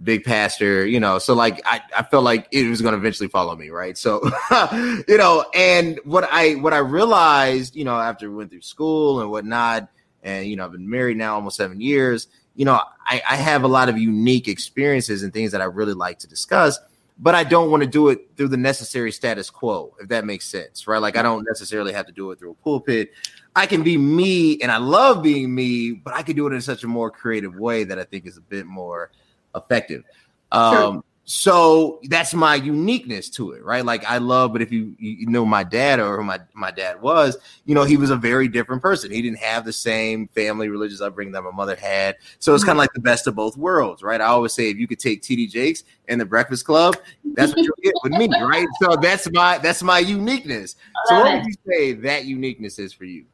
[0.02, 3.54] big pastor, you know, so like I, I felt like it was gonna eventually follow
[3.56, 3.96] me, right?
[3.96, 4.20] So
[5.08, 9.20] you know, and what I what I realized, you know, after we went through school
[9.20, 9.88] and whatnot,
[10.22, 13.62] and you know, I've been married now almost seven years, you know, I, I have
[13.62, 16.78] a lot of unique experiences and things that I really like to discuss
[17.18, 20.46] but I don't want to do it through the necessary status quo, if that makes
[20.46, 20.98] sense, right?
[20.98, 23.12] Like I don't necessarily have to do it through a pulpit.
[23.56, 26.60] I can be me, and I love being me, but I can do it in
[26.60, 29.10] such a more creative way that I think is a bit more
[29.54, 30.02] effective.
[30.50, 33.84] Um, so that's my uniqueness to it, right?
[33.84, 37.00] Like I love, but if you you know my dad or who my my dad
[37.00, 39.10] was, you know, he was a very different person.
[39.10, 42.16] He didn't have the same family religious upbringing that my mother had.
[42.40, 44.20] So it's kind of like the best of both worlds, right?
[44.20, 46.96] I always say if you could take TD Jakes and the Breakfast Club,
[47.34, 48.66] that's what you get with me, right?
[48.82, 50.76] So that's my that's my uniqueness.
[51.06, 53.26] So what would you say that uniqueness is for you?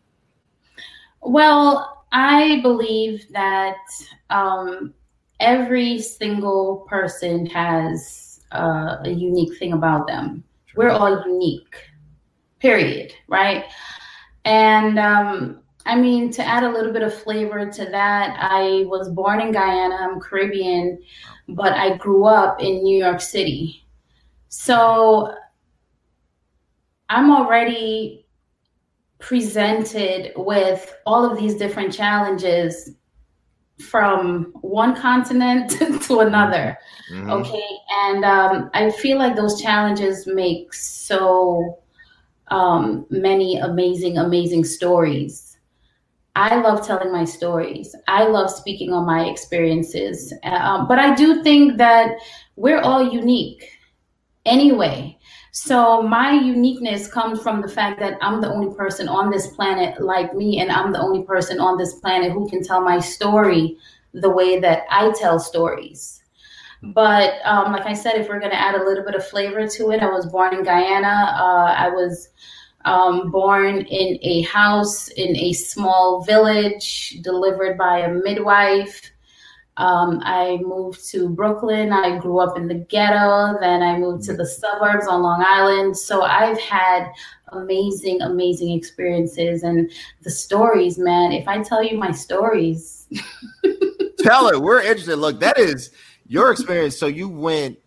[1.23, 3.77] Well, I believe that
[4.31, 4.95] um,
[5.39, 10.45] every single person has uh, a unique thing about them.
[10.77, 11.75] We're all unique,
[12.59, 13.65] period, right?
[14.45, 19.09] And um, I mean, to add a little bit of flavor to that, I was
[19.11, 21.03] born in Guyana, I'm Caribbean,
[21.49, 23.87] but I grew up in New York City.
[24.49, 25.35] So
[27.09, 28.20] I'm already
[29.21, 32.93] presented with all of these different challenges
[33.81, 35.71] from one continent
[36.03, 36.77] to another.
[37.13, 37.31] Mm-hmm.
[37.31, 37.69] Okay.
[38.05, 41.79] And um, I feel like those challenges make so
[42.49, 45.59] um, many amazing, amazing stories.
[46.37, 47.95] I love telling my stories.
[48.09, 50.33] I love speaking on my experiences.
[50.45, 52.13] Um, but I do think that
[52.57, 53.69] we're all unique
[54.47, 55.19] anyway.
[55.53, 60.01] So my uniqueness comes from the fact that I'm the only person on this planet
[60.01, 63.77] like me, and I'm the only person on this planet who can tell my story
[64.13, 66.23] the way that I tell stories.
[66.83, 69.67] But um, like I said, if we're going to add a little bit of flavor
[69.67, 71.35] to it, I was born in Guyana.
[71.37, 72.31] Uh, I was
[72.85, 79.11] um, born in a house in a small village, delivered by a midwife.
[79.81, 81.91] Um, I moved to Brooklyn.
[81.91, 83.59] I grew up in the ghetto.
[83.61, 85.97] Then I moved to the suburbs on Long Island.
[85.97, 87.11] So I've had
[87.49, 89.63] amazing, amazing experiences.
[89.63, 89.91] And
[90.21, 93.09] the stories, man, if I tell you my stories.
[94.19, 94.61] tell it.
[94.61, 95.17] We're interested.
[95.17, 95.93] Look, that is
[96.27, 96.99] your experience.
[96.99, 97.79] So you went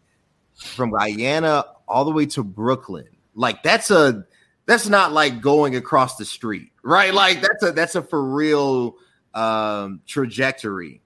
[0.56, 3.08] from Guyana all the way to Brooklyn.
[3.36, 4.26] Like that's a
[4.66, 7.14] that's not like going across the street, right?
[7.14, 8.96] Like that's a that's a for real
[9.36, 11.03] um trajectory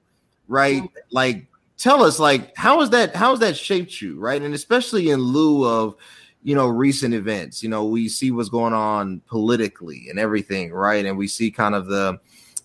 [0.48, 0.84] right?
[1.12, 3.16] Like, tell us, like, how is that?
[3.16, 4.42] How has that shaped you, right?
[4.42, 5.96] And especially in lieu of,
[6.44, 7.62] you know, recent events.
[7.62, 11.06] You know, we see what's going on politically and everything, right?
[11.06, 12.20] And we see kind of the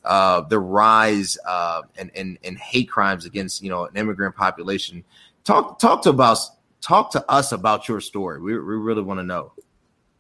[0.05, 5.05] uh, the rise uh, and, and and hate crimes against you know an immigrant population.
[5.45, 6.39] Talk talk to about
[6.81, 8.41] talk to us about your story.
[8.41, 9.53] We, we really want to know.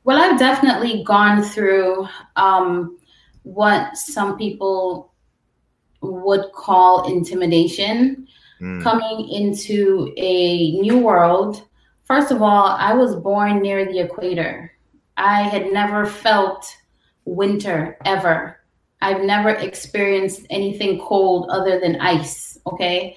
[0.05, 2.99] Well, I've definitely gone through um,
[3.43, 5.12] what some people
[6.03, 8.27] would call intimidation
[8.61, 8.83] mm.
[8.83, 11.63] coming into a new world.
[12.05, 14.73] First of all, I was born near the equator.
[15.17, 16.77] I had never felt
[17.25, 18.59] winter ever.
[19.01, 23.17] I've never experienced anything cold other than ice, okay?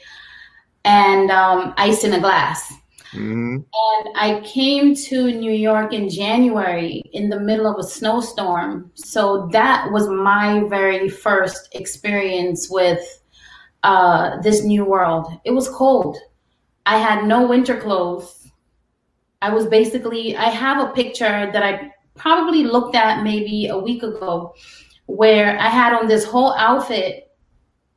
[0.84, 2.74] And um, ice in a glass.
[3.16, 3.56] Mm-hmm.
[3.56, 8.92] And I came to New York in January in the middle of a snowstorm.
[8.94, 13.00] So that was my very first experience with
[13.84, 15.28] uh, this new world.
[15.46, 16.18] It was cold.
[16.86, 18.52] I had no winter clothes.
[19.42, 24.04] I was basically, I have a picture that I probably looked at maybe a week
[24.04, 24.54] ago
[25.06, 27.25] where I had on this whole outfit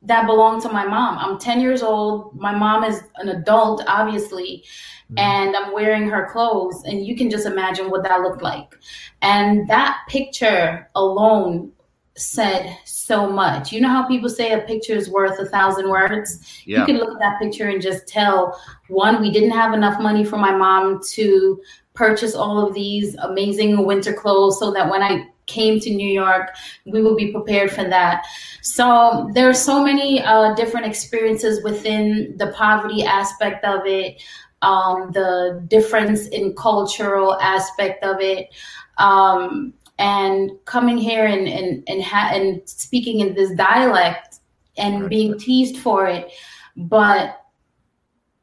[0.03, 1.17] that belonged to my mom.
[1.17, 2.35] I'm 10 years old.
[2.35, 4.63] My mom is an adult, obviously.
[5.11, 5.17] Mm-hmm.
[5.17, 8.75] and I'm wearing her clothes, and you can just imagine what that looked like.
[9.23, 11.71] And that picture alone
[12.15, 13.71] said so much.
[13.71, 16.61] You know how people say a picture is worth a thousand words?
[16.63, 16.81] Yeah.
[16.81, 20.23] You can look at that picture and just tell one, we didn't have enough money
[20.23, 21.59] for my mom to
[21.95, 26.55] purchase all of these amazing winter clothes so that when I came to New York,
[26.85, 28.25] we will be prepared for that.
[28.61, 34.21] So there are so many uh, different experiences within the poverty aspect of it
[34.61, 38.49] um, the difference in cultural aspect of it.
[38.97, 44.39] Um, and coming here and and and, ha- and speaking in this dialect
[44.77, 46.31] and being teased for it,
[46.77, 47.41] but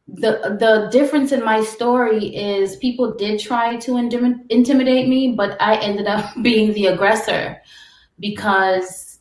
[0.09, 5.61] the the difference in my story is people did try to intim- intimidate me, but
[5.61, 7.61] I ended up being the aggressor
[8.21, 9.19] because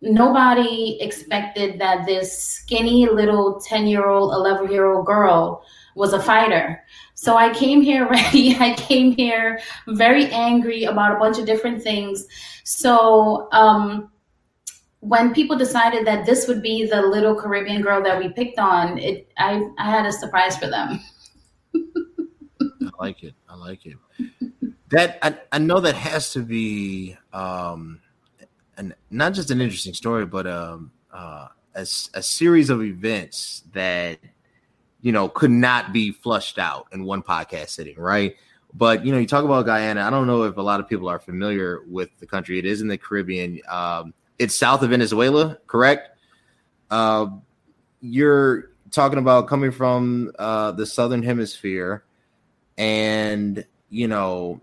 [0.00, 5.64] nobody expected that this skinny little 10 year old 11 year old girl
[5.96, 6.84] was a fighter.
[7.14, 8.56] So I came here ready.
[8.56, 12.26] I came here very angry about a bunch of different things.
[12.64, 14.10] So um,
[15.04, 18.98] when people decided that this would be the little Caribbean girl that we picked on,
[18.98, 21.00] it I, I had a surprise for them.
[22.60, 23.34] I like it.
[23.48, 23.96] I like it.
[24.88, 28.00] That I, I know that has to be um,
[29.10, 34.18] not just an interesting story, but um, uh, a, a series of events that
[35.04, 38.36] you know, could not be flushed out in one podcast sitting, right?
[38.72, 40.00] But you know, you talk about Guyana.
[40.00, 42.58] I don't know if a lot of people are familiar with the country.
[42.58, 43.60] It is in the Caribbean.
[43.68, 46.10] Um, it's south of Venezuela, correct?
[46.90, 47.26] Uh,
[48.00, 52.04] you're talking about coming from uh, the southern hemisphere,
[52.76, 54.60] and you know,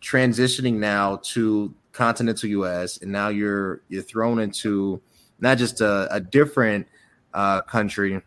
[0.00, 2.98] transitioning now to continental U.S.
[2.98, 5.00] and now you're you're thrown into
[5.40, 6.86] not just a, a different
[7.34, 8.20] uh, country,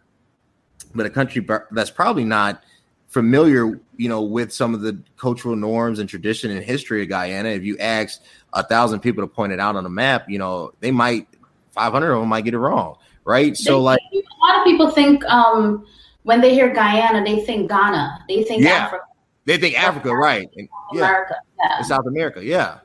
[0.93, 2.63] but a country that's probably not
[3.07, 7.49] familiar, you know, with some of the cultural norms and tradition and history of Guyana.
[7.49, 8.21] If you ask
[8.53, 11.27] a thousand people to point it out on a map, you know, they might
[11.71, 13.55] 500 of them might get it wrong, right?
[13.55, 15.85] So, like, a lot of people think um,
[16.23, 19.05] when they hear Guyana, they think Ghana, they think yeah, Africa.
[19.45, 20.49] They think Africa, right?
[20.57, 21.81] And, yeah, America, yeah.
[21.83, 22.79] South America, yeah.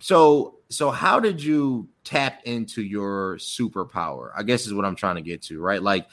[0.00, 4.30] So, so how did you tap into your superpower?
[4.36, 5.82] I guess is what I'm trying to get to, right?
[5.82, 6.06] Like,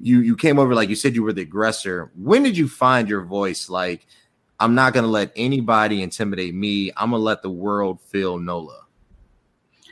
[0.00, 2.10] you you came over like you said you were the aggressor.
[2.16, 3.68] When did you find your voice?
[3.68, 4.06] Like,
[4.62, 6.92] I'm not gonna let anybody intimidate me.
[6.96, 8.82] I'm gonna let the world feel Nola.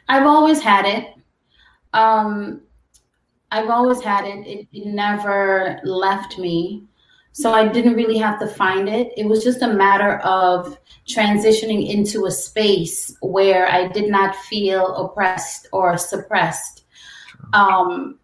[0.09, 1.09] I've always had it.
[1.93, 2.61] Um,
[3.51, 4.47] I've always had it.
[4.47, 6.85] It, it never left me.
[7.33, 9.13] So I didn't really have to find it.
[9.17, 14.95] It was just a matter of transitioning into a space where I did not feel
[14.95, 16.85] oppressed or suppressed.
[17.55, 18.21] Um,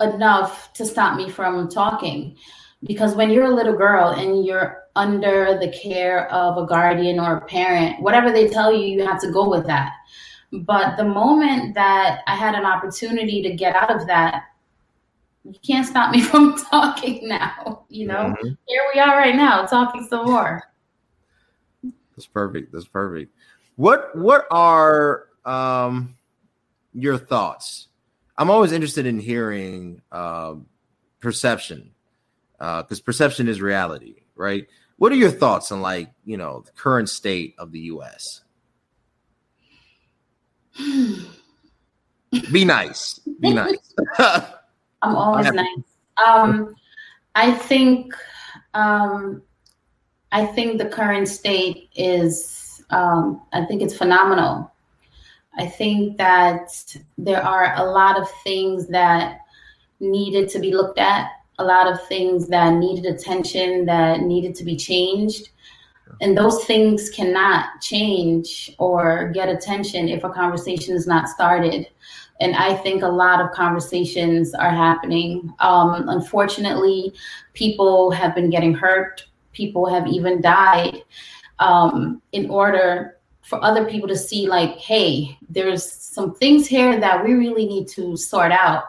[0.00, 2.38] enough to stop me from talking.
[2.84, 7.36] Because when you're a little girl and you're under the care of a guardian or
[7.36, 9.92] a parent, whatever they tell you, you have to go with that.
[10.52, 14.44] But the moment that I had an opportunity to get out of that,
[15.44, 17.84] you can't stop me from talking now.
[17.88, 18.48] You know, mm-hmm.
[18.66, 20.62] here we are right now talking some more.
[22.16, 22.72] That's perfect.
[22.72, 23.32] That's perfect.
[23.76, 26.16] What what are um
[26.92, 27.88] your thoughts
[28.40, 30.54] I'm always interested in hearing uh,
[31.20, 31.90] perception
[32.60, 34.66] because uh, perception is reality, right?
[34.98, 38.42] What are your thoughts on like you know the current state of the U.S.?
[42.52, 43.18] Be nice.
[43.40, 43.94] Be nice.
[44.18, 44.44] I'm
[45.16, 45.66] always nice.
[46.24, 46.76] Um,
[47.34, 48.14] I think
[48.74, 49.42] um,
[50.32, 54.70] I think the current state is um, I think it's phenomenal.
[55.56, 56.70] I think that
[57.18, 59.40] there are a lot of things that
[59.98, 61.30] needed to be looked at,
[61.60, 65.50] a lot of things that needed attention, that needed to be changed.
[66.20, 71.86] And those things cannot change or get attention if a conversation is not started.
[72.40, 75.52] And I think a lot of conversations are happening.
[75.60, 77.12] Um, unfortunately,
[77.52, 81.02] people have been getting hurt, people have even died
[81.58, 87.24] um, in order for other people to see like hey there's some things here that
[87.24, 88.84] we really need to sort out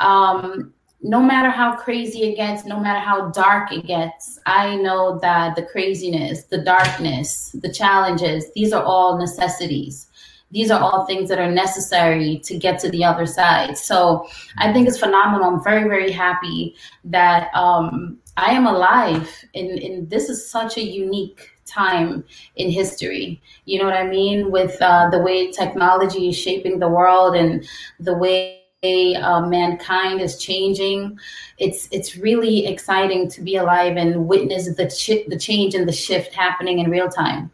[0.00, 5.18] um, no matter how crazy it gets no matter how dark it gets i know
[5.18, 10.08] that the craziness the darkness the challenges these are all necessities
[10.52, 14.26] these are all things that are necessary to get to the other side so
[14.58, 16.74] i think it's phenomenal i'm very very happy
[17.04, 22.24] that um, i am alive and, and this is such a unique time
[22.56, 23.40] in history.
[23.64, 24.50] You know what I mean?
[24.50, 27.66] With uh, the way technology is shaping the world and
[27.98, 31.18] the way uh, mankind is changing.
[31.58, 35.92] It's it's really exciting to be alive and witness the ch- the change and the
[35.92, 37.50] shift happening in real time.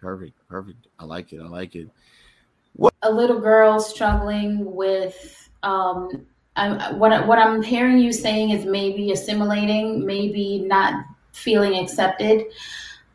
[0.00, 0.88] Perfect, perfect.
[0.98, 1.40] I like it.
[1.40, 1.88] I like it.
[2.74, 5.48] What a little girl struggling with.
[5.62, 6.26] Um,
[6.56, 12.46] I, what what I'm hearing you saying is maybe assimilating, maybe not feeling accepted.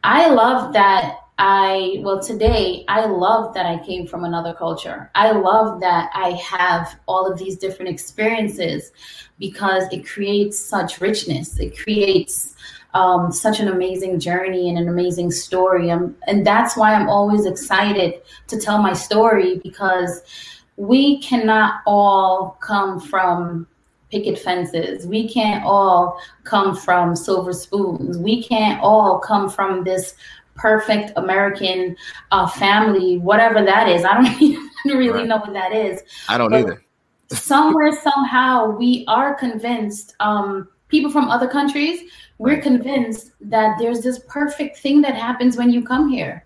[0.04, 5.10] I love that I, well, today, I love that I came from another culture.
[5.16, 8.92] I love that I have all of these different experiences
[9.40, 11.58] because it creates such richness.
[11.58, 12.56] It creates
[12.94, 15.90] um, such an amazing journey and an amazing story.
[15.90, 18.16] Um, and that's why I'm always excited
[18.48, 20.22] to tell my story because
[20.76, 23.66] we cannot all come from
[24.12, 25.06] picket fences.
[25.06, 28.18] We can't all come from silver spoons.
[28.18, 30.16] We can't all come from this
[30.60, 31.96] perfect American
[32.32, 34.04] uh, family, whatever that is.
[34.04, 35.28] I don't even really right.
[35.28, 36.02] know what that is.
[36.28, 36.84] I don't but either.
[37.30, 40.16] somewhere, somehow, we are convinced.
[40.20, 42.02] Um, people from other countries,
[42.38, 46.46] we're convinced that there's this perfect thing that happens when you come here.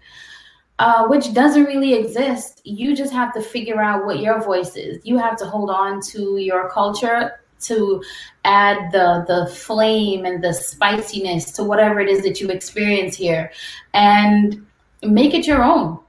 [0.79, 2.59] Uh, which doesn't really exist.
[2.65, 4.99] You just have to figure out what your voice is.
[5.05, 8.03] You have to hold on to your culture to
[8.45, 13.51] add the the flame and the spiciness to whatever it is that you experience here
[13.93, 14.65] and
[15.01, 15.99] make it your own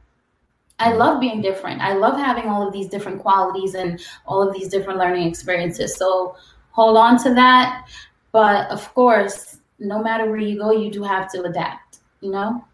[0.78, 1.80] I love being different.
[1.80, 5.96] I love having all of these different qualities and all of these different learning experiences.
[5.96, 6.36] So
[6.70, 7.86] hold on to that.
[8.32, 12.64] But of course, no matter where you go, you do have to adapt, you know?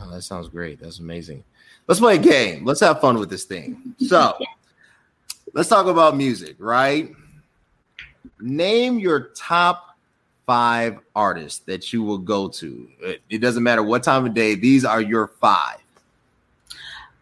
[0.00, 0.80] Oh, that sounds great.
[0.80, 1.44] That's amazing.
[1.88, 2.64] Let's play a game.
[2.64, 3.94] Let's have fun with this thing.
[3.98, 4.38] So,
[5.54, 7.10] let's talk about music, right?
[8.42, 9.96] Name your top
[10.46, 12.88] five artists that you will go to.
[13.00, 15.78] It, it doesn't matter what time of day, these are your five.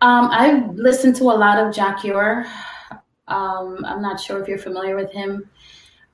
[0.03, 2.47] Um, I listened to a lot of Jah Cure.
[3.29, 5.49] Um, I'm not sure if you're familiar with him.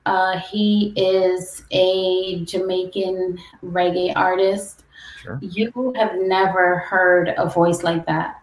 [0.05, 4.83] Uh, he is a Jamaican reggae artist.
[5.21, 5.39] Sure.
[5.41, 8.41] You have never heard a voice like that.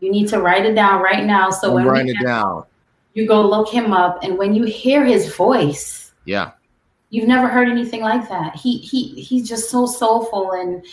[0.00, 1.50] You need to write it down right now.
[1.50, 2.64] So I'm when write it down,
[3.16, 6.50] you go look him up, and when you hear his voice, yeah,
[7.08, 8.54] you've never heard anything like that.
[8.54, 10.84] He he he's just so soulful, and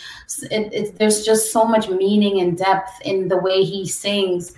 [0.50, 4.54] it, it, there's just so much meaning and depth in the way he sings.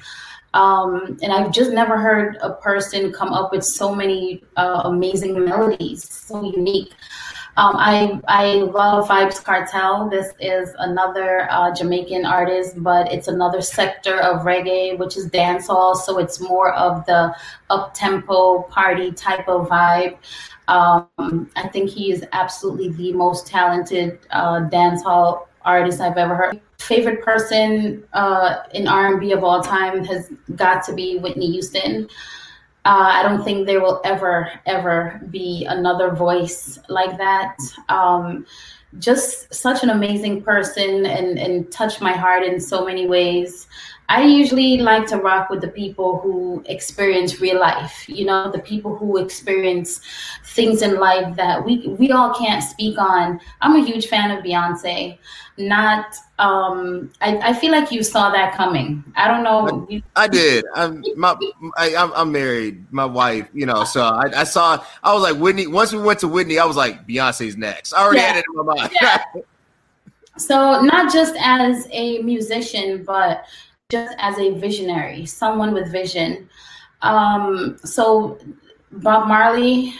[0.54, 5.44] Um, and I've just never heard a person come up with so many uh, amazing
[5.44, 6.92] melodies, so unique.
[7.58, 10.10] Um, I I love Vybz Kartel.
[10.10, 15.96] This is another uh, Jamaican artist, but it's another sector of reggae, which is dancehall.
[15.96, 17.34] So it's more of the
[17.70, 20.18] up tempo party type of vibe.
[20.68, 26.60] Um, I think he is absolutely the most talented uh, dancehall artist I've ever heard.
[26.78, 32.08] Favorite person uh, in R&B of all time has got to be Whitney Houston.
[32.86, 37.58] Uh, I don't think there will ever, ever be another voice like that.
[37.88, 38.46] Um,
[39.00, 43.66] just such an amazing person and, and touched my heart in so many ways.
[44.08, 48.60] I usually like to rock with the people who experience real life, you know, the
[48.60, 50.00] people who experience
[50.44, 53.40] things in life that we we all can't speak on.
[53.60, 55.18] I'm a huge fan of Beyonce.
[55.58, 59.02] Not um I, I feel like you saw that coming.
[59.16, 59.86] I don't know.
[59.90, 60.64] I, I did.
[60.74, 61.36] I'm my
[61.76, 62.84] I, I'm, I'm married.
[62.92, 65.66] My wife, you know, so I, I saw I was like Whitney.
[65.66, 67.92] Once we went to Whitney, I was like Beyonce's next.
[67.94, 68.26] I already yeah.
[68.26, 68.92] had it in my mind.
[69.00, 69.24] Yeah.
[70.36, 73.46] so not just as a musician, but
[73.88, 76.48] just as a visionary, someone with vision.
[77.02, 78.38] Um, so
[78.92, 79.94] Bob Marley.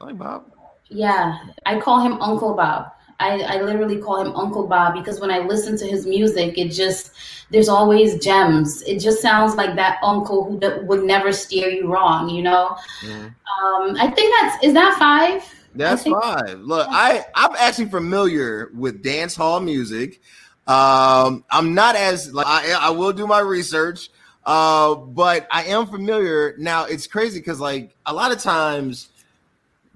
[0.00, 0.52] Hi, Bob.
[0.88, 2.92] Yeah, I call him Uncle Bob.
[3.18, 6.68] I, I literally call him Uncle Bob because when I listen to his music, it
[6.68, 7.12] just
[7.50, 8.82] there's always gems.
[8.82, 12.28] It just sounds like that uncle who would never steer you wrong.
[12.28, 12.76] You know.
[13.02, 13.26] Mm-hmm.
[13.26, 15.42] Um, I think that's is that five.
[15.74, 16.60] That's five.
[16.60, 20.20] Look, I I'm actually familiar with dance hall music.
[20.66, 24.10] Um, I'm not as like I, I will do my research,
[24.44, 26.56] uh, but I am familiar.
[26.58, 29.08] Now it's crazy because like a lot of times,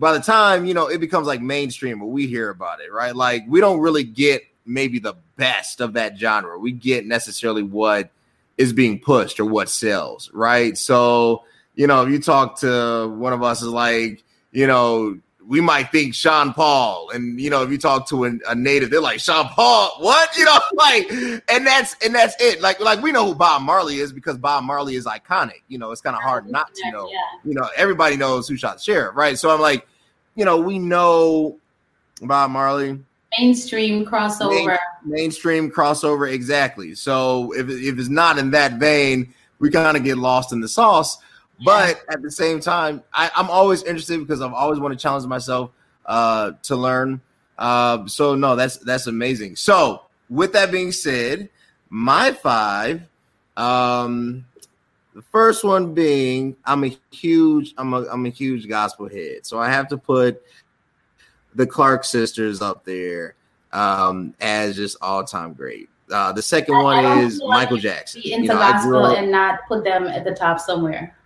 [0.01, 3.15] by the time you know it becomes like mainstream, or we hear about it, right?
[3.15, 6.59] Like we don't really get maybe the best of that genre.
[6.59, 8.11] We get necessarily what
[8.59, 10.77] is being pushed or what sells, right?
[10.77, 11.45] So
[11.75, 15.91] you know, if you talk to one of us is like, you know, we might
[15.91, 19.19] think Sean Paul, and you know, if you talk to a, a, native, they're like
[19.19, 20.31] Sean Paul, what?
[20.39, 21.11] You know, like,
[21.49, 22.61] and that's and that's it.
[22.61, 25.63] Like, like we know who Bob Marley is because Bob Marley is iconic.
[25.69, 27.09] You know, it's kind of hard not to know.
[27.11, 27.19] Yeah.
[27.45, 29.37] You know, everybody knows who shot the sheriff, right?
[29.37, 29.87] So I'm like,
[30.35, 31.59] you know, we know
[32.23, 32.99] Bob Marley.
[33.39, 34.67] Mainstream crossover.
[34.67, 36.95] Main, mainstream crossover, exactly.
[36.95, 40.69] So if if it's not in that vein, we kind of get lost in the
[40.69, 41.19] sauce.
[41.65, 45.27] But at the same time, I, am always interested because I've always want to challenge
[45.27, 45.71] myself
[46.07, 47.21] uh, to learn.
[47.59, 49.57] Uh, so no, that's that's amazing.
[49.57, 51.51] So with that being said,
[51.91, 53.03] my five,
[53.57, 54.47] um,
[55.15, 59.59] the first one being I'm a huge I'm a I'm a huge gospel head, so
[59.59, 60.43] I have to put
[61.55, 63.35] the Clark sisters up there
[63.73, 65.89] um, as just all time great.
[66.11, 68.23] Uh, the second I, one I is Michael Jackson.
[68.23, 71.17] Be into you know, gospel and not put them at the top somewhere.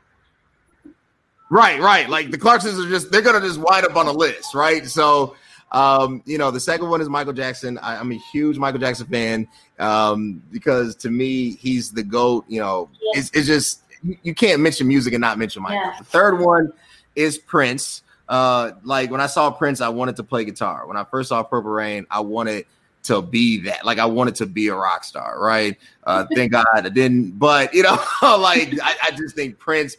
[1.51, 2.09] Right, right.
[2.09, 4.87] Like the Clarksons are just they're gonna just wind up on a list, right?
[4.87, 5.37] So
[5.75, 7.79] um, you know, the second one is Michael Jackson.
[7.79, 9.49] I, am a huge Michael Jackson fan
[9.81, 12.45] um, because to me, he's the GOAT.
[12.47, 13.19] You know, yeah.
[13.19, 13.83] it's, it's just
[14.23, 15.79] you can't mention music and not mention Michael.
[15.79, 15.99] Yeah.
[15.99, 16.73] The third one
[17.17, 18.03] is Prince.
[18.29, 20.87] Uh, like when I saw Prince, I wanted to play guitar.
[20.87, 22.67] When I first saw Purple Rain, I wanted
[23.05, 23.85] to be that.
[23.85, 25.77] Like I wanted to be a rock star, right?
[26.05, 29.97] Uh, thank God I didn't, but you know, like I, I just think Prince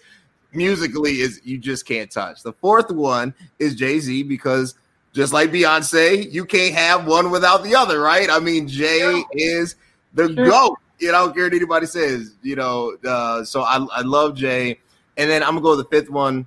[0.53, 2.43] musically is you just can't touch.
[2.43, 4.75] The fourth one is Jay Z because
[5.15, 8.29] just like Beyonce, you can't have one without the other, right?
[8.29, 9.77] I mean, Jay is
[10.13, 10.45] the sure.
[10.45, 10.77] goat.
[10.99, 12.35] You know, I don't care what anybody says.
[12.43, 14.77] You know, uh, so I, I love Jay,
[15.15, 16.45] and then I'm gonna go with the fifth one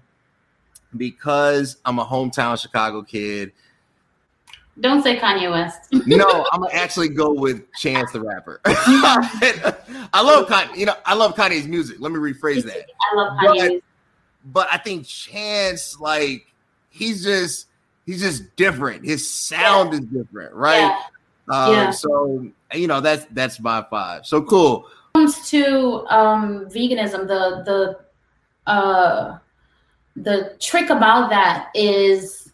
[0.97, 3.53] because I'm a hometown Chicago kid.
[4.81, 5.89] Don't say Kanye West.
[6.07, 8.61] no, I'm gonna actually go with Chance the Rapper.
[8.67, 10.77] I love Kanye.
[10.77, 11.97] You know, I love Kanye's music.
[12.01, 12.85] Let me rephrase that.
[13.13, 13.81] I love Kanye.
[14.45, 16.47] but I think Chance, like,
[16.91, 17.68] he's just
[18.09, 19.05] he's just different.
[19.05, 19.99] His sound yeah.
[19.99, 20.99] is different, right?
[21.51, 21.55] Yeah.
[21.55, 21.91] Um, yeah.
[21.91, 24.27] So you know that's that's my five.
[24.27, 24.87] So cool.
[25.15, 29.39] Comes to um, veganism, the the uh,
[30.17, 32.51] the trick about that is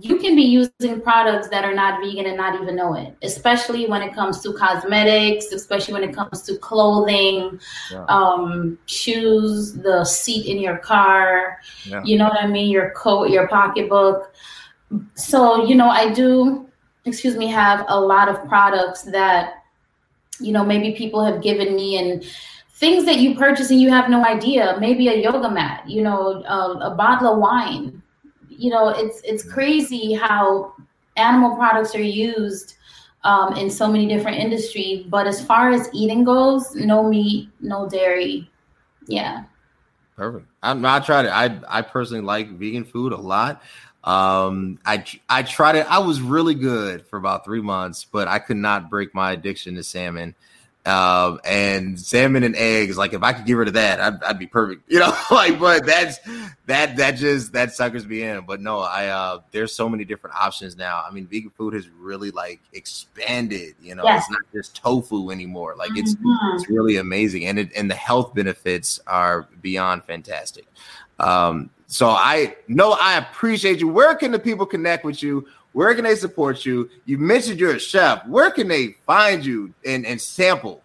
[0.00, 3.86] you can be using products that are not vegan and not even know it, especially
[3.86, 7.60] when it comes to cosmetics, especially when it comes to clothing,
[7.92, 8.04] yeah.
[8.08, 12.02] um, shoes, the seat in your car, yeah.
[12.04, 14.34] you know what I mean, your coat, your pocketbook.
[15.14, 16.68] So, you know, I do,
[17.04, 19.64] excuse me, have a lot of products that,
[20.40, 22.24] you know, maybe people have given me and
[22.74, 26.42] things that you purchase and you have no idea, maybe a yoga mat, you know,
[26.44, 28.02] a, a bottle of wine
[28.58, 30.74] you know, it's it's crazy how
[31.16, 32.76] animal products are used
[33.22, 35.06] um, in so many different industries.
[35.06, 38.50] But as far as eating goes, no meat, no dairy.
[39.06, 39.44] Yeah.
[40.16, 40.46] Perfect.
[40.62, 41.30] I, I tried it.
[41.30, 43.62] I I personally like vegan food a lot.
[44.04, 45.86] Um, I I tried it.
[45.88, 49.74] I was really good for about three months, but I could not break my addiction
[49.76, 50.34] to salmon.
[50.86, 52.98] Um, and salmon and eggs.
[52.98, 54.82] Like if I could get rid of that, I'd, I'd be perfect.
[54.90, 56.18] You know, like but that's
[56.66, 58.44] that that just that suckers me in.
[58.44, 61.02] But no, I uh, there's so many different options now.
[61.02, 63.74] I mean, vegan food has really like expanded.
[63.80, 65.76] You know, it's not just tofu anymore.
[65.78, 66.56] Like it's mm-hmm.
[66.56, 70.66] it's really amazing, and it and the health benefits are beyond fantastic.
[71.18, 73.88] Um, so I know I appreciate you.
[73.88, 75.46] Where can the people connect with you?
[75.72, 76.88] Where can they support you?
[77.04, 78.26] You mentioned you're a chef.
[78.26, 80.82] Where can they find you and, and sample?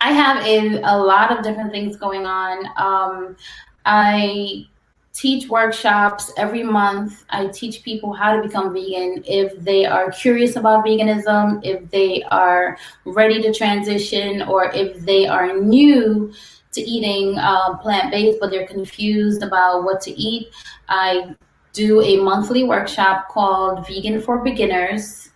[0.00, 2.66] I have a, a lot of different things going on.
[2.76, 3.36] Um,
[3.84, 4.66] I
[5.12, 7.24] teach workshops every month.
[7.30, 12.22] I teach people how to become vegan if they are curious about veganism, if they
[12.24, 16.32] are ready to transition, or if they are new
[16.76, 20.48] to eating uh, plant based but they're confused about what to eat.
[20.88, 21.34] I
[21.72, 25.30] do a monthly workshop called Vegan for Beginners.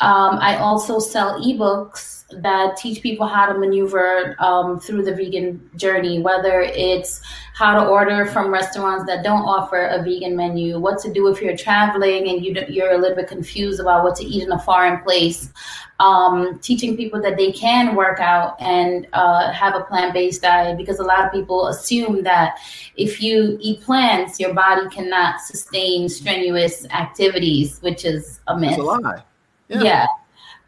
[0.00, 5.70] Um, I also sell ebooks that teach people how to maneuver um, through the vegan
[5.76, 7.22] journey, whether it's
[7.58, 11.42] how to order from restaurants that don't offer a vegan menu, what to do if
[11.42, 14.58] you're traveling and you, you're a little bit confused about what to eat in a
[14.60, 15.52] foreign place,
[15.98, 20.78] um, teaching people that they can work out and uh, have a plant based diet
[20.78, 22.60] because a lot of people assume that
[22.96, 28.70] if you eat plants, your body cannot sustain strenuous activities, which is a myth.
[28.70, 29.22] That's a lie.
[29.68, 29.82] yeah.
[29.82, 30.06] yeah.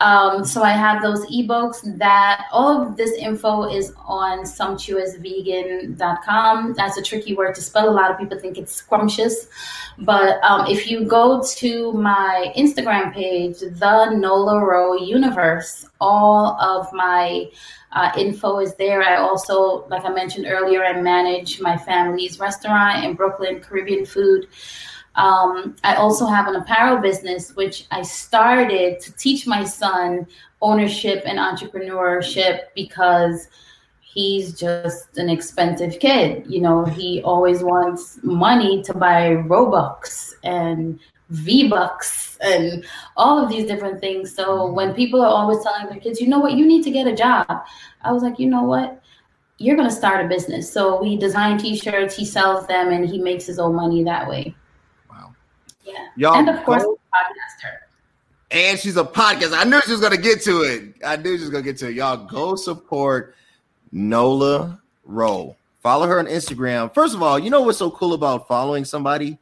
[0.00, 6.72] Um, so I have those ebooks that all of this info is on sumptuousvegan.com.
[6.72, 7.90] That's a tricky word to spell.
[7.90, 9.48] A lot of people think it's scrumptious.
[9.98, 16.90] But um, if you go to my Instagram page, the Nola Ro Universe, all of
[16.94, 17.50] my
[17.92, 19.02] uh, info is there.
[19.02, 24.46] I also, like I mentioned earlier, I manage my family's restaurant in Brooklyn, Caribbean food.
[25.16, 30.26] Um, I also have an apparel business, which I started to teach my son
[30.62, 33.48] ownership and entrepreneurship because
[34.00, 36.44] he's just an expensive kid.
[36.48, 40.98] You know, he always wants money to buy Robux and
[41.30, 42.84] V Bucks and
[43.16, 44.34] all of these different things.
[44.34, 47.06] So when people are always telling their kids, you know what, you need to get
[47.06, 47.46] a job,
[48.02, 49.00] I was like, you know what?
[49.58, 50.72] You're going to start a business.
[50.72, 54.28] So we design t shirts, he sells them, and he makes his own money that
[54.28, 54.54] way.
[55.92, 56.06] Yeah.
[56.16, 57.76] Y'all and of course, podcaster.
[58.50, 59.56] And she's a podcast.
[59.56, 60.94] I knew she was gonna get to it.
[61.04, 61.94] I knew she was gonna get to it.
[61.94, 63.34] Y'all go support
[63.92, 65.56] Nola Ro.
[65.82, 66.92] Follow her on Instagram.
[66.92, 69.38] First of all, you know what's so cool about following somebody?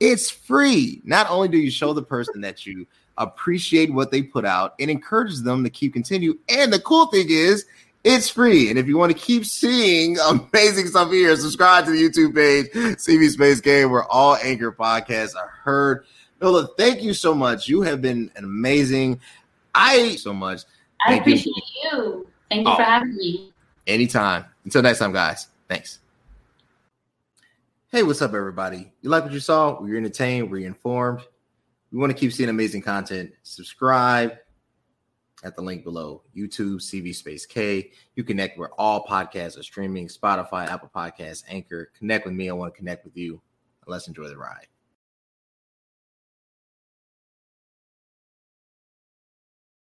[0.00, 1.00] It's free.
[1.04, 2.86] Not only do you show the person that you
[3.16, 6.38] appreciate what they put out, it encourages them to keep continue.
[6.48, 7.64] And the cool thing is,
[8.04, 8.70] it's free.
[8.70, 12.66] And if you want to keep seeing amazing stuff here, subscribe to the YouTube page,
[12.96, 16.04] CV Space Game, where all anchor podcasts are heard.
[16.40, 17.68] Nola, thank you so much.
[17.68, 19.20] You have been an amazing.
[19.74, 20.62] I so much.
[21.04, 21.90] I thank appreciate you.
[21.92, 22.26] you.
[22.50, 23.52] Thank you oh, for having me.
[23.86, 24.44] Anytime.
[24.64, 25.48] Until next time, guys.
[25.68, 25.98] Thanks.
[27.90, 28.92] Hey, what's up, everybody?
[29.02, 29.80] You like what you saw?
[29.80, 30.50] Were you entertained?
[30.50, 31.22] Were you informed?
[31.90, 33.32] We want to keep seeing amazing content.
[33.42, 34.36] Subscribe
[35.44, 37.90] at the link below YouTube, CV Space K.
[38.16, 41.90] You connect where all podcasts are streaming Spotify, Apple Podcasts, Anchor.
[41.98, 42.50] Connect with me.
[42.50, 43.40] I want to connect with you.
[43.86, 44.66] Let's enjoy the ride.